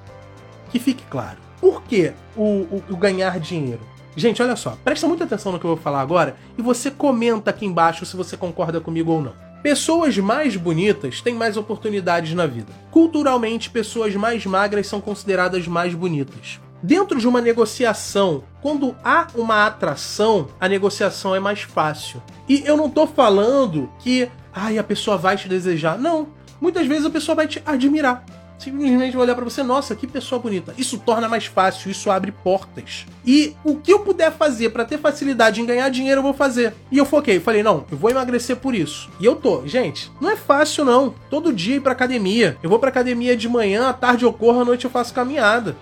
Que 0.69 0.79
fique 0.79 1.03
claro. 1.09 1.37
Por 1.61 1.83
que 1.83 2.11
o, 2.35 2.43
o, 2.43 2.83
o 2.89 2.97
ganhar 2.97 3.39
dinheiro? 3.39 3.79
Gente, 4.15 4.41
olha 4.41 4.55
só, 4.55 4.77
presta 4.83 5.07
muita 5.07 5.23
atenção 5.23 5.51
no 5.51 5.59
que 5.59 5.65
eu 5.65 5.75
vou 5.75 5.77
falar 5.77 6.01
agora 6.01 6.35
e 6.57 6.61
você 6.61 6.91
comenta 6.91 7.49
aqui 7.49 7.65
embaixo 7.65 8.05
se 8.05 8.15
você 8.15 8.37
concorda 8.37 8.81
comigo 8.81 9.11
ou 9.11 9.21
não. 9.21 9.33
Pessoas 9.63 10.17
mais 10.17 10.57
bonitas 10.57 11.21
têm 11.21 11.33
mais 11.33 11.55
oportunidades 11.55 12.33
na 12.33 12.45
vida. 12.45 12.71
Culturalmente, 12.91 13.69
pessoas 13.69 14.13
mais 14.13 14.45
magras 14.45 14.87
são 14.87 14.99
consideradas 14.99 15.67
mais 15.67 15.95
bonitas. 15.95 16.59
Dentro 16.83 17.17
de 17.17 17.25
uma 17.25 17.39
negociação, 17.39 18.43
quando 18.61 18.93
há 19.03 19.27
uma 19.35 19.65
atração, 19.65 20.49
a 20.59 20.67
negociação 20.67 21.33
é 21.33 21.39
mais 21.39 21.61
fácil. 21.61 22.21
E 22.47 22.61
eu 22.65 22.75
não 22.75 22.89
tô 22.89 23.07
falando 23.07 23.89
que 23.99 24.29
ai, 24.53 24.77
a 24.77 24.83
pessoa 24.83 25.17
vai 25.17 25.37
te 25.37 25.47
desejar. 25.47 25.97
Não. 25.97 26.27
Muitas 26.59 26.85
vezes 26.85 27.05
a 27.05 27.09
pessoa 27.09 27.35
vai 27.35 27.47
te 27.47 27.63
admirar 27.65 28.25
simplesmente 28.63 29.17
olhar 29.17 29.35
para 29.35 29.43
você, 29.43 29.61
nossa, 29.61 29.95
que 29.95 30.07
pessoa 30.07 30.39
bonita. 30.39 30.73
Isso 30.77 30.97
torna 30.97 31.27
mais 31.27 31.45
fácil, 31.45 31.91
isso 31.91 32.09
abre 32.09 32.31
portas. 32.31 33.05
E 33.25 33.55
o 33.63 33.75
que 33.75 33.91
eu 33.91 33.99
puder 33.99 34.31
fazer 34.31 34.69
para 34.69 34.85
ter 34.85 34.97
facilidade 34.97 35.59
em 35.59 35.65
ganhar 35.65 35.89
dinheiro, 35.89 36.19
eu 36.19 36.23
vou 36.23 36.33
fazer. 36.33 36.73
E 36.91 36.97
eu 36.97 37.05
foquei, 37.05 37.39
falei, 37.39 37.61
não, 37.61 37.85
eu 37.91 37.97
vou 37.97 38.09
emagrecer 38.09 38.55
por 38.55 38.73
isso. 38.73 39.09
E 39.19 39.25
eu 39.25 39.35
tô. 39.35 39.67
Gente, 39.67 40.11
não 40.21 40.29
é 40.29 40.35
fácil 40.35 40.85
não. 40.85 41.13
Todo 41.29 41.51
dia 41.51 41.75
ir 41.75 41.81
pra 41.81 41.91
academia. 41.91 42.57
Eu 42.63 42.69
vou 42.69 42.79
pra 42.79 42.89
academia 42.89 43.35
de 43.35 43.49
manhã, 43.49 43.89
à 43.89 43.93
tarde 43.93 44.23
eu 44.23 44.31
corro, 44.31 44.61
à 44.61 44.65
noite 44.65 44.85
eu 44.85 44.91
faço 44.91 45.13
caminhada. 45.13 45.75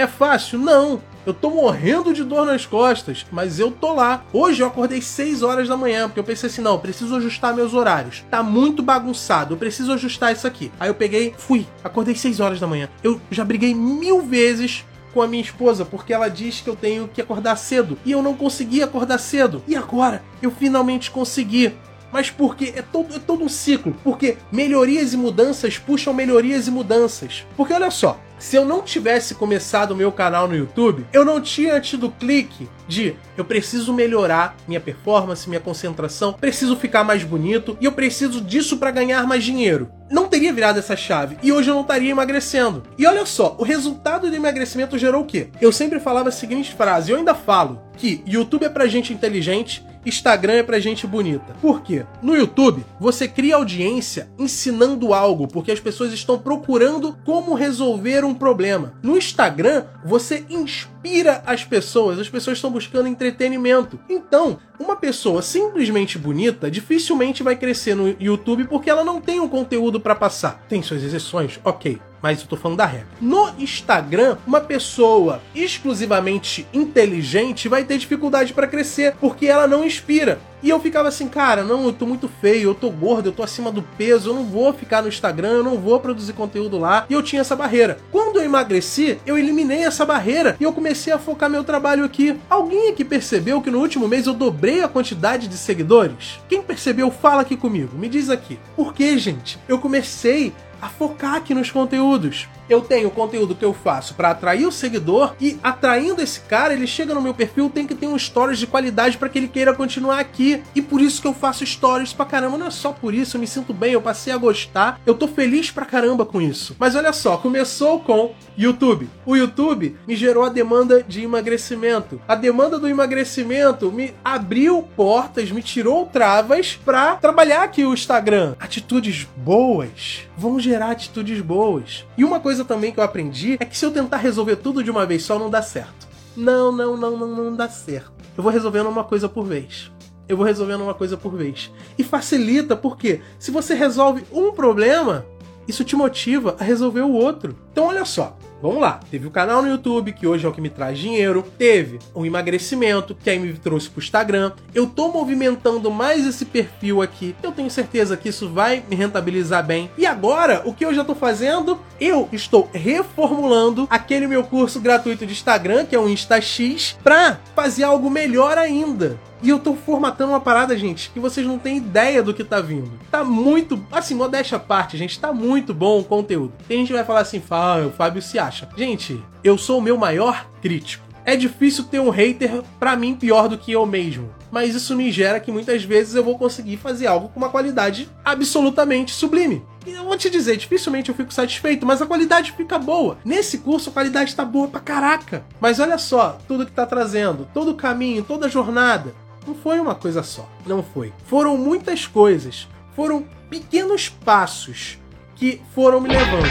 É 0.00 0.06
fácil? 0.06 0.58
Não. 0.58 1.02
Eu 1.26 1.34
tô 1.34 1.50
morrendo 1.50 2.14
de 2.14 2.24
dor 2.24 2.46
nas 2.46 2.64
costas, 2.64 3.26
mas 3.30 3.58
eu 3.58 3.70
tô 3.70 3.92
lá. 3.92 4.24
Hoje 4.32 4.62
eu 4.62 4.66
acordei 4.66 5.02
6 5.02 5.42
horas 5.42 5.68
da 5.68 5.76
manhã, 5.76 6.08
porque 6.08 6.18
eu 6.18 6.24
pensei 6.24 6.48
assim: 6.48 6.62
não, 6.62 6.78
preciso 6.78 7.14
ajustar 7.16 7.54
meus 7.54 7.74
horários. 7.74 8.24
Tá 8.30 8.42
muito 8.42 8.82
bagunçado, 8.82 9.52
eu 9.52 9.58
preciso 9.58 9.92
ajustar 9.92 10.32
isso 10.32 10.46
aqui. 10.46 10.72
Aí 10.80 10.88
eu 10.88 10.94
peguei, 10.94 11.34
fui, 11.36 11.66
acordei 11.84 12.14
6 12.14 12.40
horas 12.40 12.58
da 12.58 12.66
manhã. 12.66 12.88
Eu 13.04 13.20
já 13.30 13.44
briguei 13.44 13.74
mil 13.74 14.22
vezes 14.22 14.86
com 15.12 15.20
a 15.20 15.28
minha 15.28 15.42
esposa, 15.42 15.84
porque 15.84 16.14
ela 16.14 16.28
diz 16.28 16.62
que 16.62 16.70
eu 16.70 16.76
tenho 16.76 17.06
que 17.06 17.20
acordar 17.20 17.56
cedo. 17.56 17.98
E 18.06 18.12
eu 18.12 18.22
não 18.22 18.34
consegui 18.34 18.82
acordar 18.82 19.18
cedo. 19.18 19.62
E 19.68 19.76
agora? 19.76 20.22
Eu 20.40 20.50
finalmente 20.50 21.10
consegui. 21.10 21.74
Mas 22.12 22.30
porque 22.30 22.72
é 22.76 22.82
todo, 22.82 23.16
é 23.16 23.18
todo 23.18 23.44
um 23.44 23.48
ciclo. 23.48 23.96
Porque 24.02 24.36
melhorias 24.50 25.12
e 25.12 25.16
mudanças 25.16 25.78
puxam 25.78 26.12
melhorias 26.12 26.66
e 26.66 26.70
mudanças. 26.70 27.46
Porque 27.56 27.72
olha 27.72 27.90
só, 27.90 28.18
se 28.40 28.56
eu 28.56 28.64
não 28.64 28.80
tivesse 28.80 29.34
começado 29.34 29.90
o 29.90 29.96
meu 29.96 30.10
canal 30.10 30.48
no 30.48 30.56
YouTube, 30.56 31.06
eu 31.12 31.26
não 31.26 31.42
tinha 31.42 31.78
tido 31.78 32.10
clique 32.10 32.66
de 32.88 33.14
eu 33.36 33.44
preciso 33.44 33.92
melhorar 33.92 34.56
minha 34.66 34.80
performance, 34.80 35.46
minha 35.46 35.60
concentração, 35.60 36.32
preciso 36.32 36.74
ficar 36.74 37.04
mais 37.04 37.22
bonito 37.22 37.76
e 37.80 37.84
eu 37.84 37.92
preciso 37.92 38.40
disso 38.40 38.78
para 38.78 38.90
ganhar 38.90 39.26
mais 39.26 39.44
dinheiro. 39.44 39.90
Não 40.10 40.26
teria 40.26 40.54
virado 40.54 40.78
essa 40.78 40.96
chave 40.96 41.36
e 41.42 41.52
hoje 41.52 41.68
eu 41.68 41.74
não 41.74 41.82
estaria 41.82 42.10
emagrecendo. 42.10 42.82
E 42.96 43.06
olha 43.06 43.26
só, 43.26 43.54
o 43.58 43.62
resultado 43.62 44.30
do 44.30 44.34
emagrecimento 44.34 44.96
gerou 44.96 45.22
o 45.22 45.26
quê? 45.26 45.48
Eu 45.60 45.70
sempre 45.70 46.00
falava 46.00 46.30
a 46.30 46.32
seguinte 46.32 46.74
frase, 46.74 47.12
eu 47.12 47.18
ainda 47.18 47.34
falo 47.34 47.82
que 47.98 48.22
YouTube 48.26 48.64
é 48.64 48.70
pra 48.70 48.86
gente 48.86 49.12
inteligente, 49.12 49.84
Instagram 50.04 50.54
é 50.54 50.62
pra 50.62 50.80
gente 50.80 51.06
bonita. 51.06 51.54
Por 51.60 51.82
quê? 51.82 52.04
No 52.22 52.34
YouTube, 52.34 52.84
você 52.98 53.28
cria 53.28 53.56
audiência 53.56 54.30
ensinando 54.38 55.12
algo, 55.12 55.46
porque 55.46 55.70
as 55.70 55.80
pessoas 55.80 56.12
estão 56.12 56.38
procurando 56.38 57.16
como 57.24 57.54
resolver 57.54 58.24
um 58.24 58.34
problema. 58.34 58.94
No 59.02 59.16
Instagram, 59.16 59.84
você 60.04 60.44
inspira 60.48 61.42
as 61.46 61.64
pessoas, 61.64 62.18
as 62.18 62.28
pessoas 62.28 62.58
estão 62.58 62.70
buscando 62.70 63.08
entretenimento. 63.08 63.98
Então, 64.08 64.58
uma 64.78 64.96
pessoa 64.96 65.42
simplesmente 65.42 66.18
bonita 66.18 66.70
dificilmente 66.70 67.42
vai 67.42 67.56
crescer 67.56 67.94
no 67.94 68.16
YouTube 68.18 68.64
porque 68.64 68.88
ela 68.88 69.04
não 69.04 69.20
tem 69.20 69.40
um 69.40 69.48
conteúdo 69.48 70.00
para 70.00 70.14
passar. 70.14 70.64
Tem 70.68 70.82
suas 70.82 71.02
exceções, 71.02 71.60
ok 71.64 72.00
mas 72.22 72.40
eu 72.40 72.46
tô 72.46 72.56
falando 72.56 72.78
da 72.78 72.86
regra. 72.86 73.08
No 73.20 73.50
Instagram, 73.58 74.36
uma 74.46 74.60
pessoa 74.60 75.40
exclusivamente 75.54 76.66
inteligente 76.72 77.68
vai 77.68 77.84
ter 77.84 77.98
dificuldade 77.98 78.52
para 78.52 78.66
crescer, 78.66 79.14
porque 79.20 79.46
ela 79.46 79.66
não 79.66 79.84
inspira. 79.84 80.40
E 80.62 80.68
eu 80.68 80.78
ficava 80.78 81.08
assim, 81.08 81.26
cara, 81.26 81.64
não, 81.64 81.84
eu 81.84 81.92
tô 81.92 82.04
muito 82.04 82.28
feio, 82.28 82.70
eu 82.70 82.74
tô 82.74 82.90
gordo, 82.90 83.30
eu 83.30 83.32
tô 83.32 83.42
acima 83.42 83.72
do 83.72 83.82
peso, 83.82 84.28
eu 84.28 84.34
não 84.34 84.44
vou 84.44 84.74
ficar 84.74 85.00
no 85.00 85.08
Instagram, 85.08 85.52
eu 85.52 85.64
não 85.64 85.78
vou 85.78 85.98
produzir 85.98 86.34
conteúdo 86.34 86.78
lá. 86.78 87.06
E 87.08 87.14
eu 87.14 87.22
tinha 87.22 87.40
essa 87.40 87.56
barreira. 87.56 87.98
Quando 88.12 88.38
eu 88.38 88.44
emagreci, 88.44 89.18
eu 89.24 89.38
eliminei 89.38 89.84
essa 89.84 90.04
barreira 90.04 90.56
e 90.60 90.64
eu 90.64 90.72
comecei 90.72 91.12
a 91.12 91.18
focar 91.18 91.48
meu 91.48 91.64
trabalho 91.64 92.04
aqui. 92.04 92.38
Alguém 92.48 92.90
aqui 92.90 93.04
percebeu 93.04 93.62
que 93.62 93.70
no 93.70 93.80
último 93.80 94.06
mês 94.06 94.26
eu 94.26 94.34
dobrei 94.34 94.82
a 94.82 94.88
quantidade 94.88 95.48
de 95.48 95.56
seguidores? 95.56 96.38
Quem 96.46 96.62
percebeu, 96.62 97.10
fala 97.10 97.40
aqui 97.40 97.56
comigo, 97.56 97.96
me 97.96 98.08
diz 98.08 98.28
aqui. 98.28 98.58
Por 98.76 98.92
que, 98.92 99.16
gente? 99.16 99.58
Eu 99.66 99.78
comecei 99.78 100.52
a 100.80 100.88
focar 100.88 101.34
aqui 101.34 101.54
nos 101.54 101.70
conteúdos. 101.70 102.48
Eu 102.70 102.80
tenho 102.80 103.08
o 103.08 103.10
conteúdo 103.10 103.56
que 103.56 103.64
eu 103.64 103.74
faço 103.74 104.14
para 104.14 104.30
atrair 104.30 104.64
o 104.64 104.70
seguidor 104.70 105.34
e 105.40 105.58
atraindo 105.60 106.22
esse 106.22 106.38
cara, 106.42 106.72
ele 106.72 106.86
chega 106.86 107.12
no 107.12 107.20
meu 107.20 107.34
perfil, 107.34 107.68
tem 107.68 107.84
que 107.84 107.96
ter 107.96 108.06
um 108.06 108.16
stories 108.16 108.60
de 108.60 108.66
qualidade 108.68 109.18
para 109.18 109.28
que 109.28 109.40
ele 109.40 109.48
queira 109.48 109.74
continuar 109.74 110.20
aqui. 110.20 110.62
E 110.72 110.80
por 110.80 111.00
isso 111.00 111.20
que 111.20 111.26
eu 111.26 111.34
faço 111.34 111.66
stories 111.66 112.12
pra 112.12 112.24
caramba, 112.24 112.56
não 112.56 112.68
é 112.68 112.70
só 112.70 112.92
por 112.92 113.12
isso, 113.12 113.36
eu 113.36 113.40
me 113.40 113.46
sinto 113.48 113.74
bem, 113.74 113.94
eu 113.94 114.00
passei 114.00 114.32
a 114.32 114.36
gostar, 114.36 115.00
eu 115.04 115.14
tô 115.14 115.26
feliz 115.26 115.72
pra 115.72 115.84
caramba 115.84 116.24
com 116.24 116.40
isso. 116.40 116.76
Mas 116.78 116.94
olha 116.94 117.12
só, 117.12 117.36
começou 117.36 117.98
com 117.98 118.32
YouTube. 118.56 119.10
O 119.26 119.34
YouTube 119.34 119.96
me 120.06 120.14
gerou 120.14 120.44
a 120.44 120.48
demanda 120.48 121.02
de 121.02 121.22
emagrecimento. 121.22 122.20
A 122.28 122.36
demanda 122.36 122.78
do 122.78 122.86
emagrecimento 122.86 123.90
me 123.90 124.14
abriu 124.24 124.82
portas, 124.94 125.50
me 125.50 125.62
tirou 125.62 126.06
travas 126.06 126.78
para 126.84 127.16
trabalhar 127.16 127.64
aqui 127.64 127.84
o 127.84 127.94
Instagram. 127.94 128.54
Atitudes 128.60 129.26
boas 129.36 130.28
vão 130.36 130.58
gerar 130.58 130.90
atitudes 130.90 131.40
boas. 131.40 132.06
E 132.16 132.24
uma 132.24 132.40
coisa 132.40 132.59
também 132.64 132.92
que 132.92 133.00
eu 133.00 133.04
aprendi 133.04 133.56
é 133.60 133.64
que 133.64 133.76
se 133.76 133.84
eu 133.84 133.90
tentar 133.90 134.18
resolver 134.18 134.56
tudo 134.56 134.82
de 134.82 134.90
uma 134.90 135.06
vez 135.06 135.22
só, 135.22 135.38
não 135.38 135.50
dá 135.50 135.62
certo. 135.62 136.08
Não, 136.36 136.70
não, 136.70 136.96
não, 136.96 137.16
não, 137.16 137.28
não 137.28 137.56
dá 137.56 137.68
certo. 137.68 138.12
Eu 138.36 138.42
vou 138.42 138.52
resolvendo 138.52 138.88
uma 138.88 139.04
coisa 139.04 139.28
por 139.28 139.44
vez. 139.44 139.90
Eu 140.28 140.36
vou 140.36 140.46
resolvendo 140.46 140.82
uma 140.82 140.94
coisa 140.94 141.16
por 141.16 141.34
vez. 141.34 141.72
E 141.98 142.04
facilita, 142.04 142.76
porque 142.76 143.20
se 143.38 143.50
você 143.50 143.74
resolve 143.74 144.24
um 144.32 144.52
problema, 144.52 145.26
isso 145.66 145.84
te 145.84 145.96
motiva 145.96 146.56
a 146.58 146.64
resolver 146.64 147.02
o 147.02 147.12
outro. 147.12 147.56
Então 147.72 147.86
olha 147.86 148.04
só, 148.04 148.36
Vamos 148.62 148.80
lá, 148.80 149.00
teve 149.10 149.26
o 149.26 149.30
canal 149.30 149.62
no 149.62 149.68
YouTube, 149.68 150.12
que 150.12 150.26
hoje 150.26 150.44
é 150.44 150.48
o 150.48 150.52
que 150.52 150.60
me 150.60 150.68
traz 150.68 150.98
dinheiro, 150.98 151.42
teve 151.56 151.98
o 152.12 152.26
emagrecimento, 152.26 153.14
que 153.14 153.30
aí 153.30 153.38
me 153.38 153.54
trouxe 153.54 153.88
pro 153.88 154.02
Instagram. 154.02 154.52
Eu 154.74 154.86
tô 154.86 155.08
movimentando 155.08 155.90
mais 155.90 156.26
esse 156.26 156.44
perfil 156.44 157.00
aqui. 157.00 157.34
Eu 157.42 157.52
tenho 157.52 157.70
certeza 157.70 158.18
que 158.18 158.28
isso 158.28 158.50
vai 158.50 158.84
me 158.88 158.94
rentabilizar 158.94 159.64
bem. 159.64 159.90
E 159.96 160.04
agora, 160.04 160.60
o 160.66 160.74
que 160.74 160.84
eu 160.84 160.92
já 160.92 161.02
tô 161.02 161.14
fazendo? 161.14 161.78
Eu 161.98 162.28
estou 162.32 162.68
reformulando 162.72 163.86
aquele 163.88 164.26
meu 164.26 164.44
curso 164.44 164.78
gratuito 164.78 165.24
de 165.24 165.32
Instagram, 165.32 165.86
que 165.86 165.96
é 165.96 165.98
o 165.98 166.08
InstaX, 166.08 166.98
para 167.02 167.40
fazer 167.54 167.84
algo 167.84 168.10
melhor 168.10 168.58
ainda. 168.58 169.18
E 169.42 169.48
eu 169.48 169.58
tô 169.58 169.74
formatando 169.74 170.32
uma 170.32 170.40
parada, 170.40 170.76
gente, 170.76 171.10
que 171.10 171.18
vocês 171.18 171.46
não 171.46 171.58
têm 171.58 171.78
ideia 171.78 172.22
do 172.22 172.34
que 172.34 172.44
tá 172.44 172.60
vindo. 172.60 172.92
Tá 173.10 173.24
muito. 173.24 173.82
Assim, 173.90 174.14
modéstia 174.14 174.56
à 174.56 174.60
parte, 174.60 174.98
gente, 174.98 175.18
tá 175.18 175.32
muito 175.32 175.72
bom 175.72 176.00
o 176.00 176.04
conteúdo. 176.04 176.52
Tem 176.68 176.78
gente 176.78 176.88
que 176.88 176.94
vai 176.94 177.04
falar 177.04 177.20
assim, 177.20 177.42
ah, 177.50 177.86
o 177.86 177.90
Fábio 177.90 178.20
se 178.20 178.38
acha. 178.38 178.68
Gente, 178.76 179.22
eu 179.42 179.56
sou 179.56 179.78
o 179.78 179.82
meu 179.82 179.96
maior 179.96 180.46
crítico. 180.60 181.10
É 181.24 181.36
difícil 181.36 181.84
ter 181.84 182.00
um 182.00 182.10
hater 182.10 182.62
para 182.78 182.96
mim 182.96 183.14
pior 183.14 183.48
do 183.48 183.58
que 183.58 183.72
eu 183.72 183.84
mesmo. 183.86 184.30
Mas 184.50 184.74
isso 184.74 184.96
me 184.96 185.12
gera 185.12 185.38
que 185.38 185.52
muitas 185.52 185.84
vezes 185.84 186.14
eu 186.14 186.24
vou 186.24 186.36
conseguir 186.36 186.76
fazer 186.76 187.06
algo 187.06 187.28
com 187.28 187.38
uma 187.38 187.50
qualidade 187.50 188.10
absolutamente 188.24 189.14
sublime. 189.14 189.62
E 189.86 189.92
eu 189.92 190.04
vou 190.04 190.16
te 190.16 190.28
dizer, 190.28 190.56
dificilmente 190.56 191.08
eu 191.08 191.14
fico 191.14 191.32
satisfeito, 191.32 191.86
mas 191.86 192.02
a 192.02 192.06
qualidade 192.06 192.52
fica 192.52 192.78
boa. 192.78 193.18
Nesse 193.24 193.58
curso 193.58 193.90
a 193.90 193.92
qualidade 193.92 194.34
tá 194.34 194.44
boa 194.44 194.68
pra 194.68 194.80
caraca. 194.80 195.44
Mas 195.60 195.78
olha 195.78 195.98
só, 195.98 196.38
tudo 196.48 196.66
que 196.66 196.72
tá 196.72 196.84
trazendo, 196.84 197.48
todo 197.54 197.70
o 197.70 197.76
caminho, 197.76 198.24
toda 198.24 198.46
a 198.46 198.50
jornada. 198.50 199.14
Não 199.50 199.56
foi 199.56 199.80
uma 199.80 199.96
coisa 199.96 200.22
só. 200.22 200.48
Não 200.64 200.80
foi. 200.80 201.12
Foram 201.26 201.58
muitas 201.58 202.06
coisas. 202.06 202.68
Foram 202.94 203.26
pequenos 203.50 204.08
passos 204.08 204.96
que 205.34 205.60
foram 205.74 206.00
me 206.00 206.08
levando. 206.08 206.46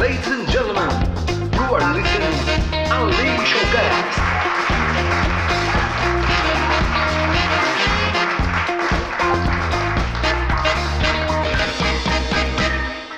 Ladies 0.00 0.26
and 0.26 0.50
gentlemen, 0.50 0.88
you 1.52 1.74
are 1.74 1.84
listening 1.92 2.32
Unleash 2.90 3.52
Your 3.52 3.66
Gas. 3.72 4.16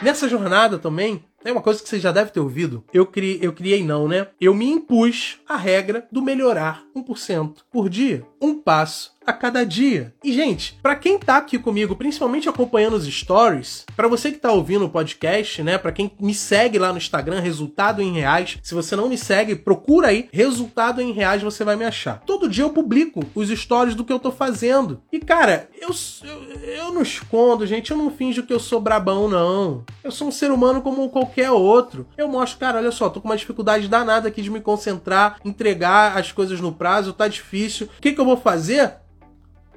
Nessa 0.02 0.28
jornada 0.28 0.78
também, 0.80 1.24
é 1.44 1.52
uma 1.52 1.62
coisa 1.62 1.82
que 1.82 1.88
você 1.88 2.00
já 2.00 2.12
deve 2.12 2.30
ter 2.30 2.40
ouvido. 2.40 2.84
Eu 2.92 3.06
criei, 3.06 3.38
eu 3.40 3.52
criei 3.52 3.82
não, 3.84 4.08
né? 4.08 4.28
Eu 4.40 4.54
me 4.54 4.66
impus 4.66 5.38
a 5.48 5.56
regra 5.56 6.06
do 6.10 6.22
melhorar 6.22 6.84
1% 6.96 7.56
por 7.70 7.88
dia. 7.88 8.24
Um 8.40 8.54
passo 8.54 9.16
a 9.26 9.32
cada 9.32 9.64
dia. 9.64 10.14
E, 10.24 10.32
gente, 10.32 10.78
para 10.82 10.96
quem 10.96 11.18
tá 11.18 11.36
aqui 11.36 11.58
comigo, 11.58 11.94
principalmente 11.94 12.48
acompanhando 12.48 12.94
os 12.94 13.04
stories, 13.04 13.84
para 13.94 14.08
você 14.08 14.32
que 14.32 14.38
tá 14.38 14.50
ouvindo 14.50 14.86
o 14.86 14.90
podcast, 14.90 15.62
né? 15.62 15.76
Para 15.76 15.92
quem 15.92 16.10
me 16.18 16.32
segue 16.32 16.78
lá 16.78 16.92
no 16.92 16.98
Instagram, 16.98 17.40
resultado 17.40 18.00
em 18.00 18.12
reais. 18.12 18.58
Se 18.62 18.74
você 18.74 18.96
não 18.96 19.08
me 19.08 19.18
segue, 19.18 19.54
procura 19.54 20.08
aí, 20.08 20.28
resultado 20.32 21.02
em 21.02 21.12
reais, 21.12 21.42
você 21.42 21.62
vai 21.62 21.76
me 21.76 21.84
achar. 21.84 22.22
Todo 22.24 22.48
dia 22.48 22.64
eu 22.64 22.70
publico 22.70 23.22
os 23.34 23.50
stories 23.50 23.94
do 23.94 24.04
que 24.04 24.12
eu 24.12 24.18
tô 24.18 24.32
fazendo. 24.32 25.02
E, 25.12 25.18
cara, 25.18 25.68
eu, 25.78 25.90
eu, 26.24 26.60
eu 26.62 26.92
não 26.92 27.02
escondo, 27.02 27.66
gente, 27.66 27.90
eu 27.90 27.98
não 27.98 28.10
finjo 28.10 28.44
que 28.44 28.52
eu 28.52 28.60
sou 28.60 28.80
brabão, 28.80 29.28
não. 29.28 29.84
Eu 30.02 30.10
sou 30.10 30.28
um 30.28 30.32
ser 30.32 30.50
humano 30.50 30.80
como 30.80 31.08
qualquer 31.10 31.27
outro. 31.50 32.06
Eu 32.16 32.28
mostro, 32.28 32.58
cara, 32.58 32.78
olha 32.78 32.90
só, 32.90 33.08
tô 33.08 33.20
com 33.20 33.28
uma 33.28 33.36
dificuldade 33.36 33.88
danada 33.88 34.28
aqui 34.28 34.42
de 34.42 34.50
me 34.50 34.60
concentrar, 34.60 35.38
entregar 35.44 36.16
as 36.16 36.32
coisas 36.32 36.60
no 36.60 36.72
prazo, 36.72 37.12
tá 37.12 37.28
difícil. 37.28 37.88
O 37.98 38.00
que, 38.00 38.12
que 38.12 38.20
eu 38.20 38.24
vou 38.24 38.36
fazer? 38.36 38.94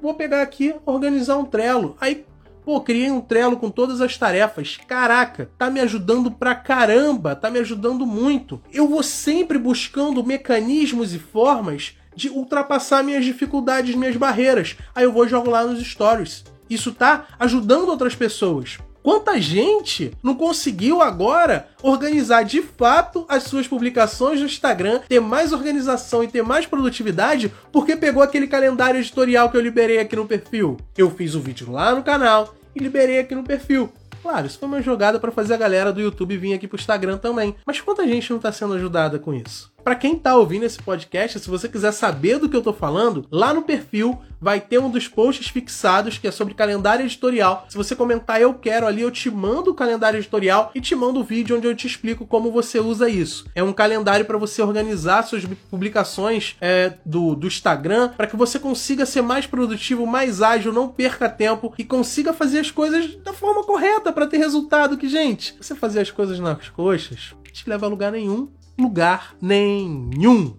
vou 0.02 0.14
pegar 0.14 0.42
aqui, 0.42 0.74
organizar 0.84 1.36
um 1.36 1.44
Trello. 1.44 1.96
Aí, 2.00 2.26
pô, 2.64 2.80
criei 2.80 3.10
um 3.10 3.20
Trello 3.20 3.56
com 3.56 3.70
todas 3.70 4.00
as 4.00 4.18
tarefas. 4.18 4.78
Caraca, 4.88 5.48
tá 5.56 5.70
me 5.70 5.80
ajudando 5.80 6.30
pra 6.30 6.56
caramba, 6.56 7.36
tá 7.36 7.48
me 7.48 7.60
ajudando 7.60 8.04
muito. 8.04 8.60
Eu 8.72 8.88
vou 8.88 9.02
sempre 9.02 9.56
buscando 9.58 10.24
mecanismos 10.24 11.14
e 11.14 11.18
formas 11.20 11.96
de 12.14 12.28
ultrapassar 12.28 13.04
minhas 13.04 13.24
dificuldades, 13.24 13.94
minhas 13.94 14.16
barreiras. 14.16 14.76
Aí 14.94 15.04
eu 15.04 15.12
vou 15.12 15.28
jogo 15.28 15.48
lá 15.48 15.64
nos 15.64 15.80
stories. 15.86 16.44
Isso 16.68 16.92
tá 16.92 17.26
ajudando 17.38 17.88
outras 17.88 18.14
pessoas. 18.14 18.78
Quanta 19.02 19.40
gente 19.40 20.12
não 20.22 20.34
conseguiu 20.34 21.02
agora 21.02 21.68
organizar 21.82 22.44
de 22.44 22.62
fato 22.62 23.26
as 23.28 23.42
suas 23.42 23.66
publicações 23.66 24.38
no 24.38 24.46
Instagram, 24.46 25.00
ter 25.08 25.20
mais 25.20 25.52
organização 25.52 26.22
e 26.22 26.28
ter 26.28 26.42
mais 26.42 26.66
produtividade 26.66 27.52
porque 27.72 27.96
pegou 27.96 28.22
aquele 28.22 28.46
calendário 28.46 29.00
editorial 29.00 29.50
que 29.50 29.56
eu 29.56 29.60
liberei 29.60 29.98
aqui 29.98 30.14
no 30.14 30.26
perfil? 30.26 30.76
Eu 30.96 31.10
fiz 31.10 31.34
o 31.34 31.40
vídeo 31.40 31.70
lá 31.72 31.94
no 31.94 32.02
canal 32.04 32.54
e 32.76 32.78
liberei 32.78 33.18
aqui 33.18 33.34
no 33.34 33.42
perfil. 33.42 33.92
Claro, 34.22 34.46
isso 34.46 34.58
foi 34.58 34.68
uma 34.68 34.80
jogada 34.80 35.18
para 35.18 35.32
fazer 35.32 35.54
a 35.54 35.56
galera 35.56 35.92
do 35.92 36.00
YouTube 36.00 36.36
vir 36.36 36.54
aqui 36.54 36.68
pro 36.68 36.78
Instagram 36.78 37.18
também. 37.18 37.56
Mas 37.66 37.80
quanta 37.80 38.06
gente 38.06 38.30
não 38.30 38.38
tá 38.38 38.52
sendo 38.52 38.74
ajudada 38.74 39.18
com 39.18 39.34
isso? 39.34 39.71
Para 39.84 39.96
quem 39.96 40.16
tá 40.16 40.36
ouvindo 40.36 40.64
esse 40.64 40.80
podcast, 40.80 41.40
se 41.40 41.50
você 41.50 41.68
quiser 41.68 41.92
saber 41.92 42.38
do 42.38 42.48
que 42.48 42.56
eu 42.56 42.62
tô 42.62 42.72
falando, 42.72 43.26
lá 43.30 43.52
no 43.52 43.62
perfil 43.62 44.16
vai 44.40 44.60
ter 44.60 44.78
um 44.78 44.88
dos 44.88 45.08
posts 45.08 45.48
fixados 45.48 46.18
que 46.18 46.26
é 46.28 46.30
sobre 46.30 46.54
calendário 46.54 47.04
editorial. 47.04 47.66
Se 47.68 47.76
você 47.76 47.96
comentar 47.96 48.40
eu 48.40 48.54
quero 48.54 48.86
ali, 48.86 49.02
eu 49.02 49.10
te 49.10 49.28
mando 49.30 49.70
o 49.70 49.74
calendário 49.74 50.18
editorial 50.18 50.70
e 50.74 50.80
te 50.80 50.94
mando 50.94 51.20
o 51.20 51.24
vídeo 51.24 51.56
onde 51.56 51.66
eu 51.66 51.74
te 51.74 51.86
explico 51.86 52.26
como 52.26 52.52
você 52.52 52.78
usa 52.78 53.08
isso. 53.08 53.44
É 53.56 53.62
um 53.62 53.72
calendário 53.72 54.24
para 54.24 54.38
você 54.38 54.62
organizar 54.62 55.22
suas 55.24 55.44
publicações 55.68 56.56
é, 56.60 56.94
do, 57.04 57.34
do 57.34 57.48
Instagram 57.48 58.10
para 58.16 58.28
que 58.28 58.36
você 58.36 58.60
consiga 58.60 59.04
ser 59.04 59.22
mais 59.22 59.46
produtivo, 59.46 60.06
mais 60.06 60.42
ágil, 60.42 60.72
não 60.72 60.88
perca 60.88 61.28
tempo 61.28 61.74
e 61.76 61.84
consiga 61.84 62.32
fazer 62.32 62.60
as 62.60 62.70
coisas 62.70 63.16
da 63.16 63.32
forma 63.32 63.64
correta 63.64 64.12
para 64.12 64.28
ter 64.28 64.38
resultado. 64.38 64.96
Que, 64.96 65.08
gente, 65.08 65.56
você 65.60 65.74
fazer 65.74 66.00
as 66.00 66.10
coisas 66.10 66.38
nas 66.38 66.68
coxas 66.68 67.34
te 67.52 67.68
leva 67.68 67.86
a 67.86 67.88
lugar 67.88 68.10
nenhum 68.10 68.48
lugar 68.78 69.36
nenhum. 69.40 70.56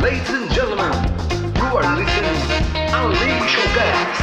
Ladies 0.00 0.30
and 0.30 0.48
gentlemen, 0.52 0.92
you 1.56 1.78
are 1.78 1.96
listening 1.96 2.40
Unleash 2.94 3.54
Your 3.54 3.68
Cast. 3.74 4.22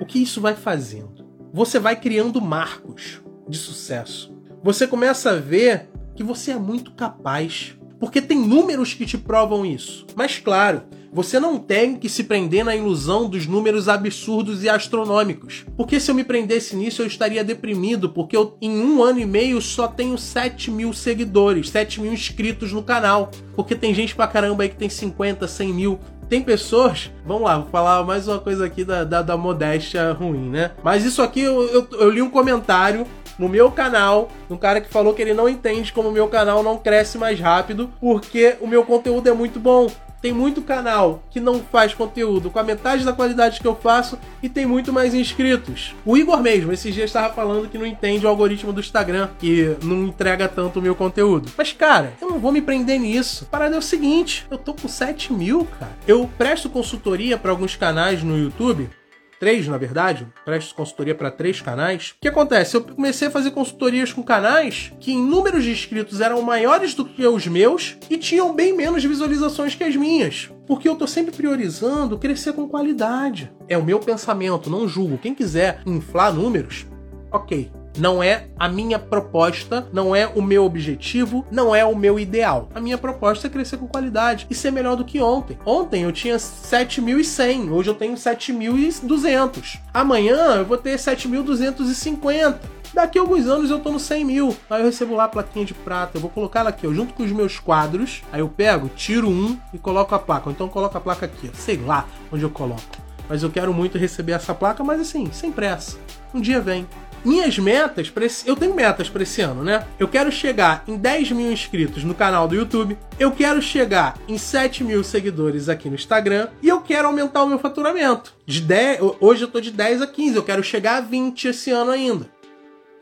O 0.00 0.06
que 0.06 0.22
isso 0.22 0.40
vai 0.40 0.54
fazendo? 0.54 1.26
Você 1.52 1.78
vai 1.78 1.96
criando 1.96 2.40
marcos 2.40 3.22
de 3.48 3.58
sucesso. 3.58 4.34
Você 4.62 4.86
começa 4.86 5.30
a 5.30 5.36
ver 5.36 5.90
que 6.14 6.22
você 6.22 6.52
é 6.52 6.58
muito 6.58 6.92
capaz. 6.92 7.74
Porque 8.00 8.22
tem 8.22 8.38
números 8.38 8.94
que 8.94 9.04
te 9.04 9.18
provam 9.18 9.66
isso. 9.66 10.06
Mas 10.14 10.38
claro, 10.38 10.84
você 11.12 11.40
não 11.40 11.58
tem 11.58 11.96
que 11.96 12.08
se 12.08 12.24
prender 12.24 12.64
na 12.64 12.76
ilusão 12.76 13.28
dos 13.28 13.46
números 13.46 13.88
absurdos 13.88 14.62
e 14.62 14.68
astronômicos. 14.68 15.64
Porque 15.76 15.98
se 15.98 16.10
eu 16.10 16.14
me 16.14 16.24
prendesse 16.24 16.76
nisso, 16.76 17.02
eu 17.02 17.06
estaria 17.06 17.42
deprimido, 17.42 18.08
porque 18.10 18.36
eu, 18.36 18.56
em 18.60 18.80
um 18.80 19.02
ano 19.02 19.20
e 19.20 19.26
meio, 19.26 19.60
só 19.60 19.88
tenho 19.88 20.18
7 20.18 20.70
mil 20.70 20.92
seguidores, 20.92 21.70
7 21.70 22.00
mil 22.00 22.12
inscritos 22.12 22.72
no 22.72 22.82
canal. 22.82 23.30
Porque 23.54 23.74
tem 23.74 23.94
gente 23.94 24.14
pra 24.14 24.26
caramba 24.26 24.62
aí 24.62 24.68
que 24.68 24.76
tem 24.76 24.88
50, 24.88 25.48
100 25.48 25.72
mil. 25.72 25.98
Tem 26.28 26.42
pessoas, 26.42 27.10
vamos 27.24 27.44
lá, 27.44 27.58
vou 27.58 27.70
falar 27.70 28.04
mais 28.04 28.28
uma 28.28 28.38
coisa 28.38 28.66
aqui 28.66 28.84
da, 28.84 29.02
da, 29.02 29.22
da 29.22 29.36
modéstia 29.36 30.12
ruim, 30.12 30.50
né? 30.50 30.72
Mas 30.82 31.02
isso 31.06 31.22
aqui 31.22 31.40
eu, 31.40 31.62
eu, 31.68 31.88
eu 31.92 32.10
li 32.10 32.20
um 32.20 32.28
comentário 32.28 33.06
no 33.38 33.48
meu 33.48 33.70
canal, 33.70 34.28
um 34.50 34.56
cara 34.56 34.80
que 34.80 34.90
falou 34.90 35.14
que 35.14 35.22
ele 35.22 35.32
não 35.32 35.48
entende 35.48 35.90
como 35.90 36.10
o 36.10 36.12
meu 36.12 36.28
canal 36.28 36.62
não 36.62 36.76
cresce 36.76 37.16
mais 37.16 37.40
rápido, 37.40 37.90
porque 37.98 38.56
o 38.60 38.66
meu 38.66 38.84
conteúdo 38.84 39.26
é 39.28 39.32
muito 39.32 39.58
bom. 39.58 39.88
Tem 40.20 40.32
muito 40.32 40.62
canal 40.62 41.22
que 41.30 41.38
não 41.38 41.60
faz 41.60 41.94
conteúdo 41.94 42.50
com 42.50 42.58
a 42.58 42.64
metade 42.64 43.04
da 43.04 43.12
qualidade 43.12 43.60
que 43.60 43.66
eu 43.66 43.76
faço 43.76 44.18
e 44.42 44.48
tem 44.48 44.66
muito 44.66 44.92
mais 44.92 45.14
inscritos. 45.14 45.94
O 46.04 46.16
Igor 46.16 46.42
mesmo, 46.42 46.72
esses 46.72 46.92
dias 46.92 47.10
estava 47.10 47.32
falando 47.32 47.68
que 47.68 47.78
não 47.78 47.86
entende 47.86 48.26
o 48.26 48.28
algoritmo 48.28 48.72
do 48.72 48.80
Instagram, 48.80 49.28
que 49.38 49.76
não 49.82 50.06
entrega 50.06 50.48
tanto 50.48 50.80
o 50.80 50.82
meu 50.82 50.94
conteúdo. 50.94 51.52
Mas, 51.56 51.72
cara, 51.72 52.14
eu 52.20 52.28
não 52.28 52.38
vou 52.38 52.50
me 52.50 52.60
prender 52.60 52.98
nisso. 52.98 53.44
A 53.44 53.50
parada 53.50 53.76
é 53.76 53.78
o 53.78 53.82
seguinte: 53.82 54.46
eu 54.50 54.58
tô 54.58 54.74
com 54.74 54.88
7 54.88 55.32
mil, 55.32 55.66
cara. 55.78 55.92
Eu 56.06 56.28
presto 56.36 56.68
consultoria 56.68 57.38
para 57.38 57.50
alguns 57.50 57.76
canais 57.76 58.22
no 58.22 58.36
YouTube 58.36 58.90
três, 59.38 59.66
na 59.66 59.78
verdade, 59.78 60.26
presto 60.44 60.74
consultoria 60.74 61.14
para 61.14 61.30
três 61.30 61.60
canais. 61.60 62.14
O 62.16 62.20
que 62.20 62.28
acontece? 62.28 62.76
Eu 62.76 62.82
comecei 62.82 63.28
a 63.28 63.30
fazer 63.30 63.50
consultorias 63.50 64.12
com 64.12 64.22
canais 64.22 64.92
que 65.00 65.12
em 65.12 65.22
números 65.22 65.64
de 65.64 65.70
inscritos 65.70 66.20
eram 66.20 66.42
maiores 66.42 66.94
do 66.94 67.04
que 67.04 67.26
os 67.26 67.46
meus 67.46 67.96
e 68.10 68.16
tinham 68.16 68.54
bem 68.54 68.76
menos 68.76 69.04
visualizações 69.04 69.74
que 69.74 69.84
as 69.84 69.96
minhas. 69.96 70.50
Porque 70.66 70.88
eu 70.88 70.96
tô 70.96 71.06
sempre 71.06 71.34
priorizando 71.34 72.18
crescer 72.18 72.52
com 72.52 72.68
qualidade. 72.68 73.50
É 73.68 73.78
o 73.78 73.84
meu 73.84 73.98
pensamento, 74.00 74.68
não 74.68 74.88
julgo. 74.88 75.18
Quem 75.18 75.34
quiser 75.34 75.80
inflar 75.86 76.32
números, 76.32 76.86
ok. 77.30 77.70
Não 77.96 78.22
é 78.22 78.48
a 78.58 78.68
minha 78.68 78.98
proposta, 78.98 79.88
não 79.92 80.14
é 80.14 80.26
o 80.26 80.42
meu 80.42 80.64
objetivo, 80.64 81.44
não 81.50 81.74
é 81.74 81.84
o 81.84 81.96
meu 81.96 82.18
ideal. 82.18 82.68
A 82.74 82.80
minha 82.80 82.98
proposta 82.98 83.46
é 83.46 83.50
crescer 83.50 83.76
com 83.76 83.86
qualidade 83.86 84.46
e 84.50 84.54
ser 84.54 84.70
melhor 84.70 84.96
do 84.96 85.04
que 85.04 85.20
ontem. 85.20 85.58
Ontem 85.64 86.02
eu 86.02 86.12
tinha 86.12 86.36
7.100, 86.36 87.70
hoje 87.70 87.90
eu 87.90 87.94
tenho 87.94 88.14
7.200. 88.14 89.80
Amanhã 89.92 90.56
eu 90.56 90.64
vou 90.64 90.76
ter 90.76 90.96
7.250. 90.96 92.58
Daqui 92.92 93.18
a 93.18 93.22
alguns 93.22 93.46
anos 93.46 93.70
eu 93.70 93.78
tô 93.80 93.90
no 93.90 94.00
100 94.00 94.24
mil. 94.24 94.56
Aí 94.70 94.80
eu 94.80 94.86
recebo 94.86 95.14
lá 95.14 95.24
a 95.24 95.28
plaquinha 95.28 95.64
de 95.64 95.74
prata. 95.74 96.16
Eu 96.16 96.20
vou 96.20 96.30
colocar 96.30 96.60
ela 96.60 96.70
aqui, 96.70 96.86
ó, 96.86 96.92
junto 96.92 97.12
com 97.14 97.22
os 97.22 97.30
meus 97.32 97.58
quadros. 97.58 98.22
Aí 98.32 98.40
eu 98.40 98.48
pego, 98.48 98.88
tiro 98.88 99.28
um 99.28 99.58
e 99.72 99.78
coloco 99.78 100.14
a 100.14 100.18
placa. 100.18 100.48
Ou 100.48 100.52
então 100.52 100.68
coloco 100.68 100.96
a 100.96 101.00
placa 101.00 101.26
aqui, 101.26 101.50
ó. 101.52 101.56
sei 101.56 101.76
lá 101.76 102.06
onde 102.32 102.42
eu 102.42 102.50
coloco. 102.50 102.82
Mas 103.28 103.42
eu 103.42 103.50
quero 103.50 103.74
muito 103.74 103.98
receber 103.98 104.32
essa 104.32 104.54
placa, 104.54 104.82
mas 104.82 105.00
assim, 105.00 105.30
sem 105.30 105.52
pressa. 105.52 105.98
Um 106.32 106.40
dia 106.40 106.60
vem. 106.60 106.86
Minhas 107.24 107.58
metas, 107.58 108.08
pra 108.08 108.24
esse, 108.24 108.48
eu 108.48 108.54
tenho 108.54 108.74
metas 108.74 109.08
para 109.08 109.22
esse 109.22 109.40
ano, 109.40 109.62
né? 109.62 109.86
Eu 109.98 110.06
quero 110.08 110.30
chegar 110.30 110.84
em 110.86 110.96
10 110.96 111.32
mil 111.32 111.52
inscritos 111.52 112.04
no 112.04 112.14
canal 112.14 112.46
do 112.46 112.54
YouTube, 112.54 112.96
eu 113.18 113.32
quero 113.32 113.60
chegar 113.60 114.16
em 114.28 114.38
7 114.38 114.84
mil 114.84 115.02
seguidores 115.02 115.68
aqui 115.68 115.88
no 115.88 115.94
Instagram 115.94 116.48
e 116.62 116.68
eu 116.68 116.80
quero 116.80 117.08
aumentar 117.08 117.42
o 117.42 117.46
meu 117.48 117.58
faturamento. 117.58 118.34
De 118.46 118.60
10, 118.60 119.00
hoje 119.20 119.42
eu 119.42 119.48
tô 119.48 119.60
de 119.60 119.70
10 119.70 120.02
a 120.02 120.06
15, 120.06 120.36
eu 120.36 120.44
quero 120.44 120.62
chegar 120.62 120.96
a 120.98 121.00
20 121.00 121.48
esse 121.48 121.70
ano 121.70 121.90
ainda. 121.90 122.28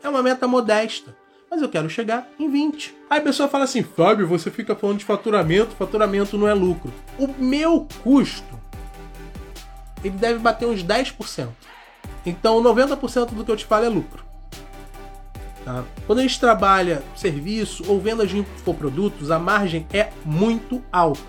É 0.03 0.09
uma 0.09 0.23
meta 0.23 0.47
modesta, 0.47 1.15
mas 1.49 1.61
eu 1.61 1.69
quero 1.69 1.89
chegar 1.89 2.27
em 2.39 2.49
20. 2.49 2.95
Aí 3.09 3.19
a 3.19 3.23
pessoa 3.23 3.47
fala 3.47 3.63
assim: 3.63 3.83
Fábio, 3.83 4.27
você 4.27 4.49
fica 4.51 4.75
falando 4.75 4.99
de 4.99 5.05
faturamento, 5.05 5.75
faturamento 5.75 6.37
não 6.37 6.47
é 6.47 6.53
lucro. 6.53 6.93
O 7.17 7.27
meu 7.27 7.87
custo 8.03 8.57
ele 10.03 10.17
deve 10.17 10.39
bater 10.39 10.67
uns 10.67 10.83
10%. 10.83 11.47
Então 12.27 12.61
90% 12.61 13.33
do 13.33 13.45
que 13.45 13.49
eu 13.49 13.55
te 13.55 13.65
falo 13.65 13.85
é 13.85 13.89
lucro. 13.89 14.25
Tá? 15.63 15.85
Quando 16.05 16.19
a 16.19 16.21
gente 16.21 16.37
trabalha 16.37 17.01
serviço 17.15 17.85
ou 17.87 18.01
venda 18.01 18.27
de 18.27 18.37
infoprodutos, 18.37 19.31
a 19.31 19.39
margem 19.39 19.87
é 19.93 20.09
muito 20.25 20.83
alta. 20.91 21.21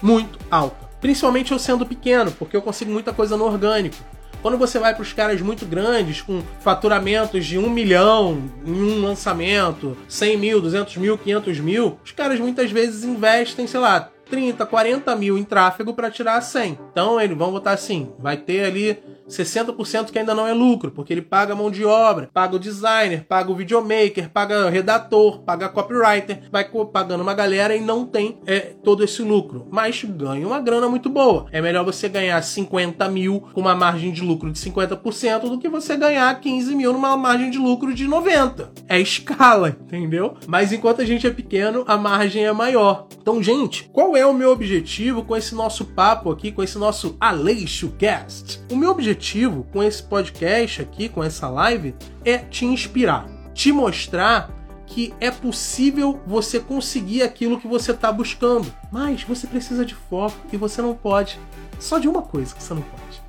Muito 0.00 0.38
alta. 0.50 0.88
Principalmente 0.98 1.52
eu 1.52 1.58
sendo 1.58 1.84
pequeno, 1.84 2.32
porque 2.32 2.56
eu 2.56 2.62
consigo 2.62 2.90
muita 2.90 3.12
coisa 3.12 3.36
no 3.36 3.44
orgânico. 3.44 3.96
Quando 4.40 4.56
você 4.56 4.78
vai 4.78 4.94
para 4.94 5.02
os 5.02 5.12
caras 5.12 5.42
muito 5.42 5.66
grandes, 5.66 6.22
com 6.22 6.42
faturamentos 6.60 7.44
de 7.44 7.58
1 7.58 7.68
milhão 7.68 8.50
em 8.64 8.72
um 8.72 9.02
lançamento, 9.02 9.96
100 10.08 10.36
mil, 10.38 10.60
200 10.60 10.96
mil, 10.96 11.18
500 11.18 11.60
mil, 11.60 11.98
os 12.02 12.12
caras 12.12 12.40
muitas 12.40 12.70
vezes 12.70 13.04
investem, 13.04 13.66
sei 13.66 13.80
lá, 13.80 14.10
30, 14.30 14.64
40 14.64 15.16
mil 15.16 15.36
em 15.36 15.44
tráfego 15.44 15.92
para 15.92 16.10
tirar 16.10 16.40
100. 16.40 16.78
Então 16.92 17.20
eles 17.20 17.36
vão 17.36 17.50
botar 17.50 17.72
assim: 17.72 18.10
vai 18.18 18.36
ter 18.36 18.64
ali 18.64 18.98
60% 19.28 20.10
que 20.10 20.18
ainda 20.18 20.34
não 20.34 20.46
é 20.46 20.52
lucro, 20.52 20.90
porque 20.90 21.12
ele 21.12 21.22
paga 21.22 21.54
mão 21.54 21.70
de 21.70 21.84
obra, 21.84 22.28
paga 22.32 22.56
o 22.56 22.58
designer, 22.58 23.24
paga 23.24 23.50
o 23.50 23.54
videomaker, 23.54 24.30
paga 24.30 24.66
o 24.66 24.70
redator, 24.70 25.40
paga 25.40 25.68
copywriter, 25.68 26.42
vai 26.50 26.68
pagando 26.92 27.22
uma 27.22 27.34
galera 27.34 27.76
e 27.76 27.80
não 27.80 28.06
tem 28.06 28.38
é, 28.46 28.60
todo 28.82 29.04
esse 29.04 29.22
lucro. 29.22 29.66
Mas 29.70 30.02
ganha 30.04 30.46
uma 30.46 30.60
grana 30.60 30.88
muito 30.88 31.10
boa. 31.10 31.46
É 31.52 31.60
melhor 31.60 31.84
você 31.84 32.08
ganhar 32.08 32.40
50 32.42 33.08
mil 33.08 33.40
com 33.52 33.60
uma 33.60 33.74
margem 33.74 34.12
de 34.12 34.22
lucro 34.22 34.50
de 34.50 34.58
50% 34.58 35.40
do 35.40 35.58
que 35.58 35.68
você 35.68 35.96
ganhar 35.96 36.40
15 36.40 36.74
mil 36.74 36.92
numa 36.92 37.16
margem 37.16 37.50
de 37.50 37.58
lucro 37.58 37.94
de 37.94 38.06
90%. 38.06 38.68
É 38.88 38.98
escala, 38.98 39.76
entendeu? 39.80 40.36
Mas 40.46 40.72
enquanto 40.72 41.02
a 41.02 41.04
gente 41.04 41.26
é 41.26 41.30
pequeno, 41.30 41.84
a 41.86 41.96
margem 41.96 42.44
é 42.44 42.52
maior. 42.52 43.06
Então, 43.20 43.42
gente, 43.42 43.88
qual 43.92 44.16
é 44.16 44.24
o 44.24 44.32
meu 44.32 44.50
objetivo 44.50 45.22
com 45.22 45.36
esse 45.36 45.54
nosso 45.54 45.84
papo 45.84 46.30
aqui, 46.30 46.50
com 46.50 46.62
esse 46.62 46.78
nosso 46.78 47.16
Aleixo 47.20 47.92
Cast? 47.98 48.60
O 48.70 48.76
meu 48.76 48.90
objetivo 48.90 49.17
objetivo 49.18 49.66
com 49.72 49.82
esse 49.82 50.00
podcast 50.00 50.80
aqui, 50.80 51.08
com 51.08 51.22
essa 51.22 51.48
live, 51.48 51.94
é 52.24 52.38
te 52.38 52.64
inspirar, 52.64 53.26
te 53.52 53.72
mostrar 53.72 54.48
que 54.86 55.12
é 55.20 55.30
possível 55.30 56.22
você 56.24 56.60
conseguir 56.60 57.22
aquilo 57.22 57.60
que 57.60 57.66
você 57.66 57.90
está 57.90 58.12
buscando. 58.12 58.72
Mas 58.90 59.24
você 59.24 59.46
precisa 59.46 59.84
de 59.84 59.94
foco 59.94 60.36
e 60.52 60.56
você 60.56 60.80
não 60.80 60.94
pode. 60.94 61.38
Só 61.80 61.98
de 61.98 62.08
uma 62.08 62.22
coisa 62.22 62.54
que 62.54 62.62
você 62.62 62.72
não 62.72 62.82
pode: 62.82 63.20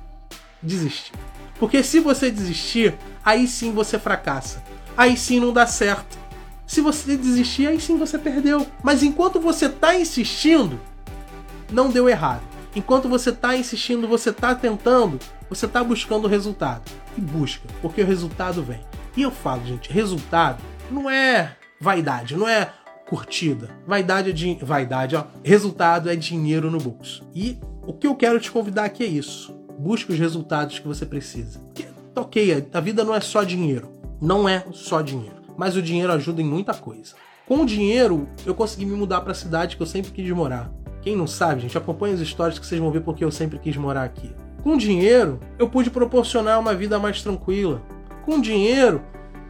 desistir. 0.62 1.12
Porque 1.58 1.82
se 1.82 1.98
você 1.98 2.30
desistir, 2.30 2.96
aí 3.22 3.46
sim 3.46 3.72
você 3.72 3.98
fracassa. 3.98 4.62
Aí 4.96 5.16
sim 5.16 5.40
não 5.40 5.52
dá 5.52 5.66
certo. 5.66 6.18
Se 6.66 6.80
você 6.80 7.16
desistir, 7.16 7.66
aí 7.66 7.80
sim 7.80 7.98
você 7.98 8.16
perdeu. 8.16 8.66
Mas 8.82 9.02
enquanto 9.02 9.40
você 9.40 9.68
tá 9.68 9.94
insistindo, 9.94 10.80
não 11.70 11.90
deu 11.90 12.08
errado. 12.08 12.42
Enquanto 12.74 13.08
você 13.08 13.32
tá 13.32 13.56
insistindo, 13.56 14.06
você 14.06 14.32
tá 14.32 14.54
tentando, 14.54 15.18
você 15.50 15.68
tá 15.68 15.84
buscando 15.84 16.24
o 16.24 16.28
resultado. 16.28 16.90
E 17.18 17.20
busca, 17.20 17.68
porque 17.82 18.00
o 18.00 18.06
resultado 18.06 18.62
vem. 18.62 18.80
E 19.16 19.22
eu 19.22 19.30
falo, 19.30 19.66
gente, 19.66 19.92
resultado 19.92 20.62
não 20.90 21.10
é 21.10 21.56
vaidade, 21.80 22.36
não 22.36 22.48
é 22.48 22.72
curtida. 23.08 23.68
Vaidade 23.86 24.30
é 24.30 24.32
din... 24.32 24.56
vaidade, 24.62 25.16
ó. 25.16 25.24
Resultado 25.42 26.08
é 26.08 26.14
dinheiro 26.14 26.70
no 26.70 26.78
bolso. 26.78 27.26
E 27.34 27.58
o 27.82 27.92
que 27.92 28.06
eu 28.06 28.14
quero 28.14 28.38
te 28.38 28.50
convidar 28.50 28.84
aqui 28.84 29.02
é 29.02 29.06
isso. 29.06 29.52
Busque 29.76 30.12
os 30.12 30.18
resultados 30.18 30.78
que 30.78 30.86
você 30.86 31.04
precisa. 31.04 31.58
Porque, 31.58 31.86
ok, 32.14 32.68
a 32.72 32.80
vida 32.80 33.02
não 33.02 33.14
é 33.14 33.20
só 33.20 33.42
dinheiro. 33.42 33.90
Não 34.20 34.48
é 34.48 34.64
só 34.72 35.02
dinheiro. 35.02 35.42
Mas 35.56 35.76
o 35.76 35.82
dinheiro 35.82 36.12
ajuda 36.12 36.40
em 36.40 36.44
muita 36.44 36.72
coisa. 36.72 37.14
Com 37.46 37.62
o 37.62 37.66
dinheiro, 37.66 38.28
eu 38.46 38.54
consegui 38.54 38.86
me 38.86 38.94
mudar 38.94 39.22
para 39.22 39.32
a 39.32 39.34
cidade 39.34 39.76
que 39.76 39.82
eu 39.82 39.86
sempre 39.86 40.12
quis 40.12 40.30
morar. 40.30 40.70
Quem 41.02 41.16
não 41.16 41.26
sabe, 41.26 41.62
gente, 41.62 41.76
acompanha 41.76 42.14
as 42.14 42.20
histórias 42.20 42.58
que 42.58 42.66
vocês 42.66 42.80
vão 42.80 42.92
ver 42.92 43.00
porque 43.00 43.24
eu 43.24 43.32
sempre 43.32 43.58
quis 43.58 43.76
morar 43.76 44.04
aqui. 44.04 44.30
Com 44.62 44.76
dinheiro, 44.76 45.40
eu 45.58 45.68
pude 45.68 45.90
proporcionar 45.90 46.60
uma 46.60 46.74
vida 46.74 46.98
mais 46.98 47.22
tranquila. 47.22 47.82
Com 48.24 48.40
dinheiro, 48.40 49.02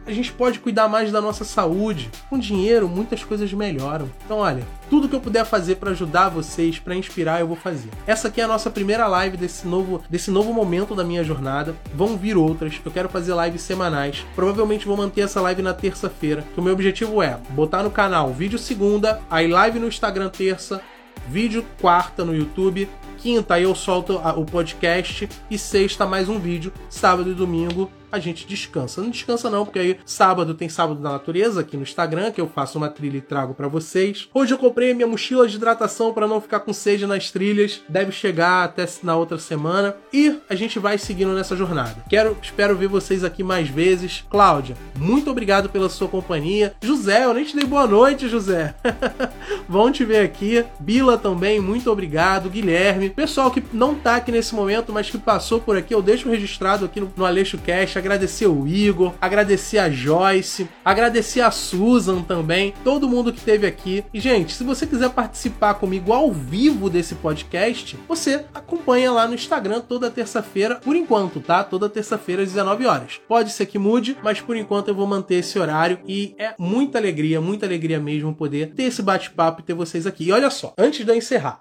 a 0.05 0.11
gente 0.11 0.31
pode 0.31 0.59
cuidar 0.59 0.87
mais 0.87 1.11
da 1.11 1.21
nossa 1.21 1.43
saúde. 1.43 2.09
Com 2.29 2.39
dinheiro, 2.39 2.87
muitas 2.87 3.23
coisas 3.23 3.53
melhoram. 3.53 4.09
Então, 4.25 4.39
olha, 4.39 4.63
tudo 4.89 5.07
que 5.07 5.15
eu 5.15 5.19
puder 5.19 5.45
fazer 5.45 5.75
para 5.75 5.91
ajudar 5.91 6.29
vocês, 6.29 6.79
para 6.79 6.95
inspirar, 6.95 7.39
eu 7.39 7.47
vou 7.47 7.55
fazer. 7.55 7.89
Essa 8.07 8.27
aqui 8.27 8.41
é 8.41 8.43
a 8.43 8.47
nossa 8.47 8.69
primeira 8.69 9.07
live 9.07 9.37
desse 9.37 9.67
novo, 9.67 10.01
desse 10.09 10.31
novo 10.31 10.53
momento 10.53 10.95
da 10.95 11.03
minha 11.03 11.23
jornada. 11.23 11.75
Vão 11.93 12.17
vir 12.17 12.35
outras. 12.35 12.79
Eu 12.83 12.91
quero 12.91 13.09
fazer 13.09 13.35
lives 13.45 13.61
semanais. 13.61 14.25
Provavelmente 14.33 14.87
vou 14.87 14.97
manter 14.97 15.21
essa 15.21 15.41
live 15.41 15.61
na 15.61 15.73
terça-feira. 15.73 16.43
O 16.57 16.61
meu 16.61 16.73
objetivo 16.73 17.21
é 17.21 17.37
botar 17.51 17.83
no 17.83 17.91
canal 17.91 18.33
vídeo 18.33 18.57
segunda, 18.57 19.21
aí 19.29 19.47
live 19.47 19.77
no 19.77 19.87
Instagram 19.87 20.29
terça, 20.29 20.81
vídeo 21.27 21.63
quarta 21.79 22.25
no 22.25 22.35
YouTube, 22.35 22.89
quinta 23.21 23.59
eu 23.59 23.75
solto 23.75 24.17
o 24.35 24.43
podcast 24.43 25.29
e 25.49 25.57
sexta 25.57 26.07
mais 26.07 26.27
um 26.27 26.39
vídeo, 26.39 26.73
sábado 26.89 27.29
e 27.29 27.35
domingo 27.35 27.91
a 28.11 28.19
gente 28.19 28.45
descansa. 28.45 29.01
Não 29.01 29.09
descansa 29.09 29.49
não, 29.49 29.65
porque 29.65 29.79
aí 29.79 29.97
sábado 30.05 30.53
tem 30.53 30.67
sábado 30.69 30.99
da 30.99 31.11
natureza 31.11 31.61
aqui 31.61 31.77
no 31.77 31.83
Instagram, 31.83 32.31
que 32.31 32.41
eu 32.41 32.47
faço 32.47 32.77
uma 32.77 32.89
trilha 32.89 33.17
e 33.17 33.21
trago 33.21 33.53
para 33.53 33.67
vocês. 33.67 34.27
Hoje 34.33 34.53
eu 34.53 34.57
comprei 34.57 34.93
minha 34.93 35.07
mochila 35.07 35.47
de 35.47 35.55
hidratação 35.55 36.13
para 36.13 36.27
não 36.27 36.41
ficar 36.41 36.59
com 36.61 36.73
sede 36.73 37.05
nas 37.05 37.31
trilhas. 37.31 37.81
Deve 37.87 38.11
chegar 38.11 38.63
até 38.63 38.85
na 39.03 39.15
outra 39.15 39.37
semana 39.37 39.95
e 40.11 40.37
a 40.49 40.55
gente 40.55 40.79
vai 40.79 40.97
seguindo 40.97 41.33
nessa 41.33 41.55
jornada. 41.55 42.03
Quero, 42.09 42.37
espero 42.41 42.75
ver 42.75 42.87
vocês 42.87 43.23
aqui 43.23 43.43
mais 43.43 43.69
vezes. 43.69 44.23
Cláudia, 44.29 44.75
muito 44.97 45.29
obrigado 45.29 45.69
pela 45.69 45.89
sua 45.89 46.07
companhia. 46.07 46.73
José, 46.81 47.25
eu 47.25 47.33
nem 47.33 47.45
te 47.45 47.55
dei 47.55 47.65
boa 47.65 47.87
noite, 47.87 48.27
José. 48.27 48.75
Vão 49.69 49.91
te 49.91 50.03
ver 50.03 50.25
aqui. 50.25 50.65
Bila 50.79 51.17
também, 51.17 51.59
muito 51.59 51.89
obrigado. 51.91 52.49
Guilherme, 52.49 53.09
pessoal 53.09 53.51
que 53.51 53.63
não 53.71 53.95
tá 53.95 54.17
aqui 54.17 54.31
nesse 54.31 54.53
momento, 54.53 54.91
mas 54.91 55.09
que 55.09 55.17
passou 55.17 55.59
por 55.61 55.77
aqui, 55.77 55.93
eu 55.93 56.01
deixo 56.01 56.29
registrado 56.29 56.85
aqui 56.85 56.99
no, 56.99 57.11
no 57.15 57.25
Aleixo 57.25 57.57
Cash 57.57 58.00
agradecer 58.01 58.47
o 58.47 58.67
Igor, 58.67 59.13
agradecer 59.21 59.77
a 59.77 59.89
Joyce, 59.89 60.67
agradecer 60.83 61.41
a 61.41 61.51
Susan 61.51 62.21
também, 62.21 62.73
todo 62.83 63.07
mundo 63.07 63.31
que 63.31 63.39
esteve 63.39 63.67
aqui. 63.67 64.03
E, 64.13 64.19
gente, 64.19 64.53
se 64.53 64.63
você 64.63 64.85
quiser 64.85 65.09
participar 65.11 65.75
comigo 65.75 66.11
ao 66.11 66.31
vivo 66.31 66.89
desse 66.89 67.15
podcast, 67.15 67.97
você 68.07 68.45
acompanha 68.53 69.11
lá 69.11 69.27
no 69.27 69.35
Instagram 69.35 69.81
toda 69.81 70.09
terça-feira, 70.09 70.75
por 70.75 70.95
enquanto, 70.95 71.39
tá? 71.39 71.63
Toda 71.63 71.87
terça-feira 71.87 72.41
às 72.41 72.49
19 72.49 72.85
horas. 72.85 73.21
Pode 73.27 73.51
ser 73.51 73.65
que 73.67 73.77
mude, 73.77 74.17
mas 74.23 74.41
por 74.41 74.55
enquanto 74.55 74.87
eu 74.87 74.95
vou 74.95 75.07
manter 75.07 75.35
esse 75.35 75.57
horário 75.59 75.99
e 76.07 76.33
é 76.37 76.53
muita 76.57 76.97
alegria, 76.97 77.39
muita 77.39 77.65
alegria 77.65 77.99
mesmo 77.99 78.33
poder 78.33 78.73
ter 78.73 78.83
esse 78.83 79.01
bate-papo 79.01 79.61
e 79.61 79.63
ter 79.63 79.73
vocês 79.73 80.07
aqui. 80.07 80.25
E 80.25 80.31
olha 80.31 80.49
só, 80.49 80.73
antes 80.77 81.05
de 81.05 81.11
eu 81.11 81.15
encerrar, 81.15 81.59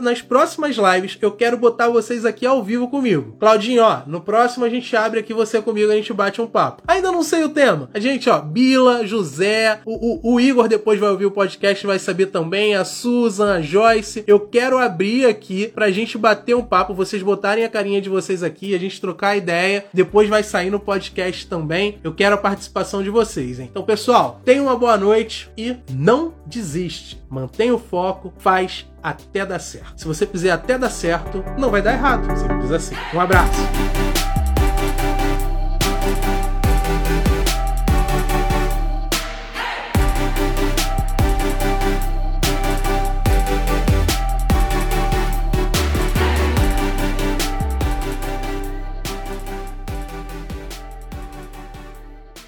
nas 0.00 0.22
próximas 0.22 0.76
lives 0.76 1.18
eu 1.20 1.32
quero 1.32 1.56
botar 1.56 1.88
vocês 1.88 2.24
aqui 2.24 2.46
ao 2.46 2.62
vivo 2.62 2.88
comigo. 2.88 3.36
Claudinho, 3.38 3.82
ó, 3.82 4.02
no 4.06 4.20
próximo 4.20 4.64
a 4.64 4.68
gente 4.68 4.94
abre 4.96 5.20
aqui 5.20 5.34
você 5.34 5.58
comigo, 5.64 5.90
a 5.90 5.96
gente 5.96 6.12
bate 6.12 6.40
um 6.40 6.46
papo. 6.46 6.82
Ainda 6.86 7.10
não 7.10 7.22
sei 7.22 7.44
o 7.44 7.48
tema. 7.48 7.88
A 7.92 7.98
gente, 7.98 8.28
ó, 8.28 8.40
Bila, 8.40 9.06
José, 9.06 9.80
o, 9.84 10.30
o, 10.30 10.34
o 10.34 10.40
Igor 10.40 10.68
depois 10.68 11.00
vai 11.00 11.10
ouvir 11.10 11.26
o 11.26 11.30
podcast 11.30 11.86
vai 11.86 11.98
saber 11.98 12.26
também, 12.26 12.74
a 12.74 12.84
Susan, 12.84 13.54
a 13.54 13.60
Joyce. 13.62 14.24
Eu 14.26 14.40
quero 14.40 14.78
abrir 14.78 15.26
aqui 15.26 15.68
pra 15.68 15.90
gente 15.90 16.18
bater 16.18 16.54
um 16.54 16.62
papo, 16.62 16.94
vocês 16.94 17.22
botarem 17.22 17.64
a 17.64 17.68
carinha 17.68 18.00
de 18.00 18.08
vocês 18.08 18.42
aqui, 18.42 18.74
a 18.74 18.78
gente 18.78 19.00
trocar 19.00 19.36
ideia. 19.36 19.86
Depois 19.92 20.28
vai 20.28 20.42
sair 20.42 20.70
no 20.70 20.80
podcast 20.80 21.46
também. 21.46 21.98
Eu 22.04 22.14
quero 22.14 22.34
a 22.34 22.38
participação 22.38 23.02
de 23.02 23.10
vocês, 23.10 23.58
hein? 23.58 23.68
Então, 23.70 23.82
pessoal, 23.82 24.40
tenha 24.44 24.62
uma 24.62 24.76
boa 24.76 24.96
noite 24.96 25.50
e 25.56 25.76
não 25.90 26.34
desiste. 26.46 27.22
Mantenha 27.28 27.74
o 27.74 27.78
foco, 27.78 28.32
faz 28.38 28.86
até 29.02 29.44
dar 29.44 29.58
certo. 29.58 30.00
Se 30.00 30.06
você 30.06 30.26
fizer 30.26 30.50
até 30.50 30.78
dar 30.78 30.90
certo, 30.90 31.44
não 31.58 31.70
vai 31.70 31.82
dar 31.82 31.92
errado. 31.92 32.26
Simples 32.38 32.72
assim. 32.72 32.94
Um 33.12 33.20
abraço. 33.20 34.13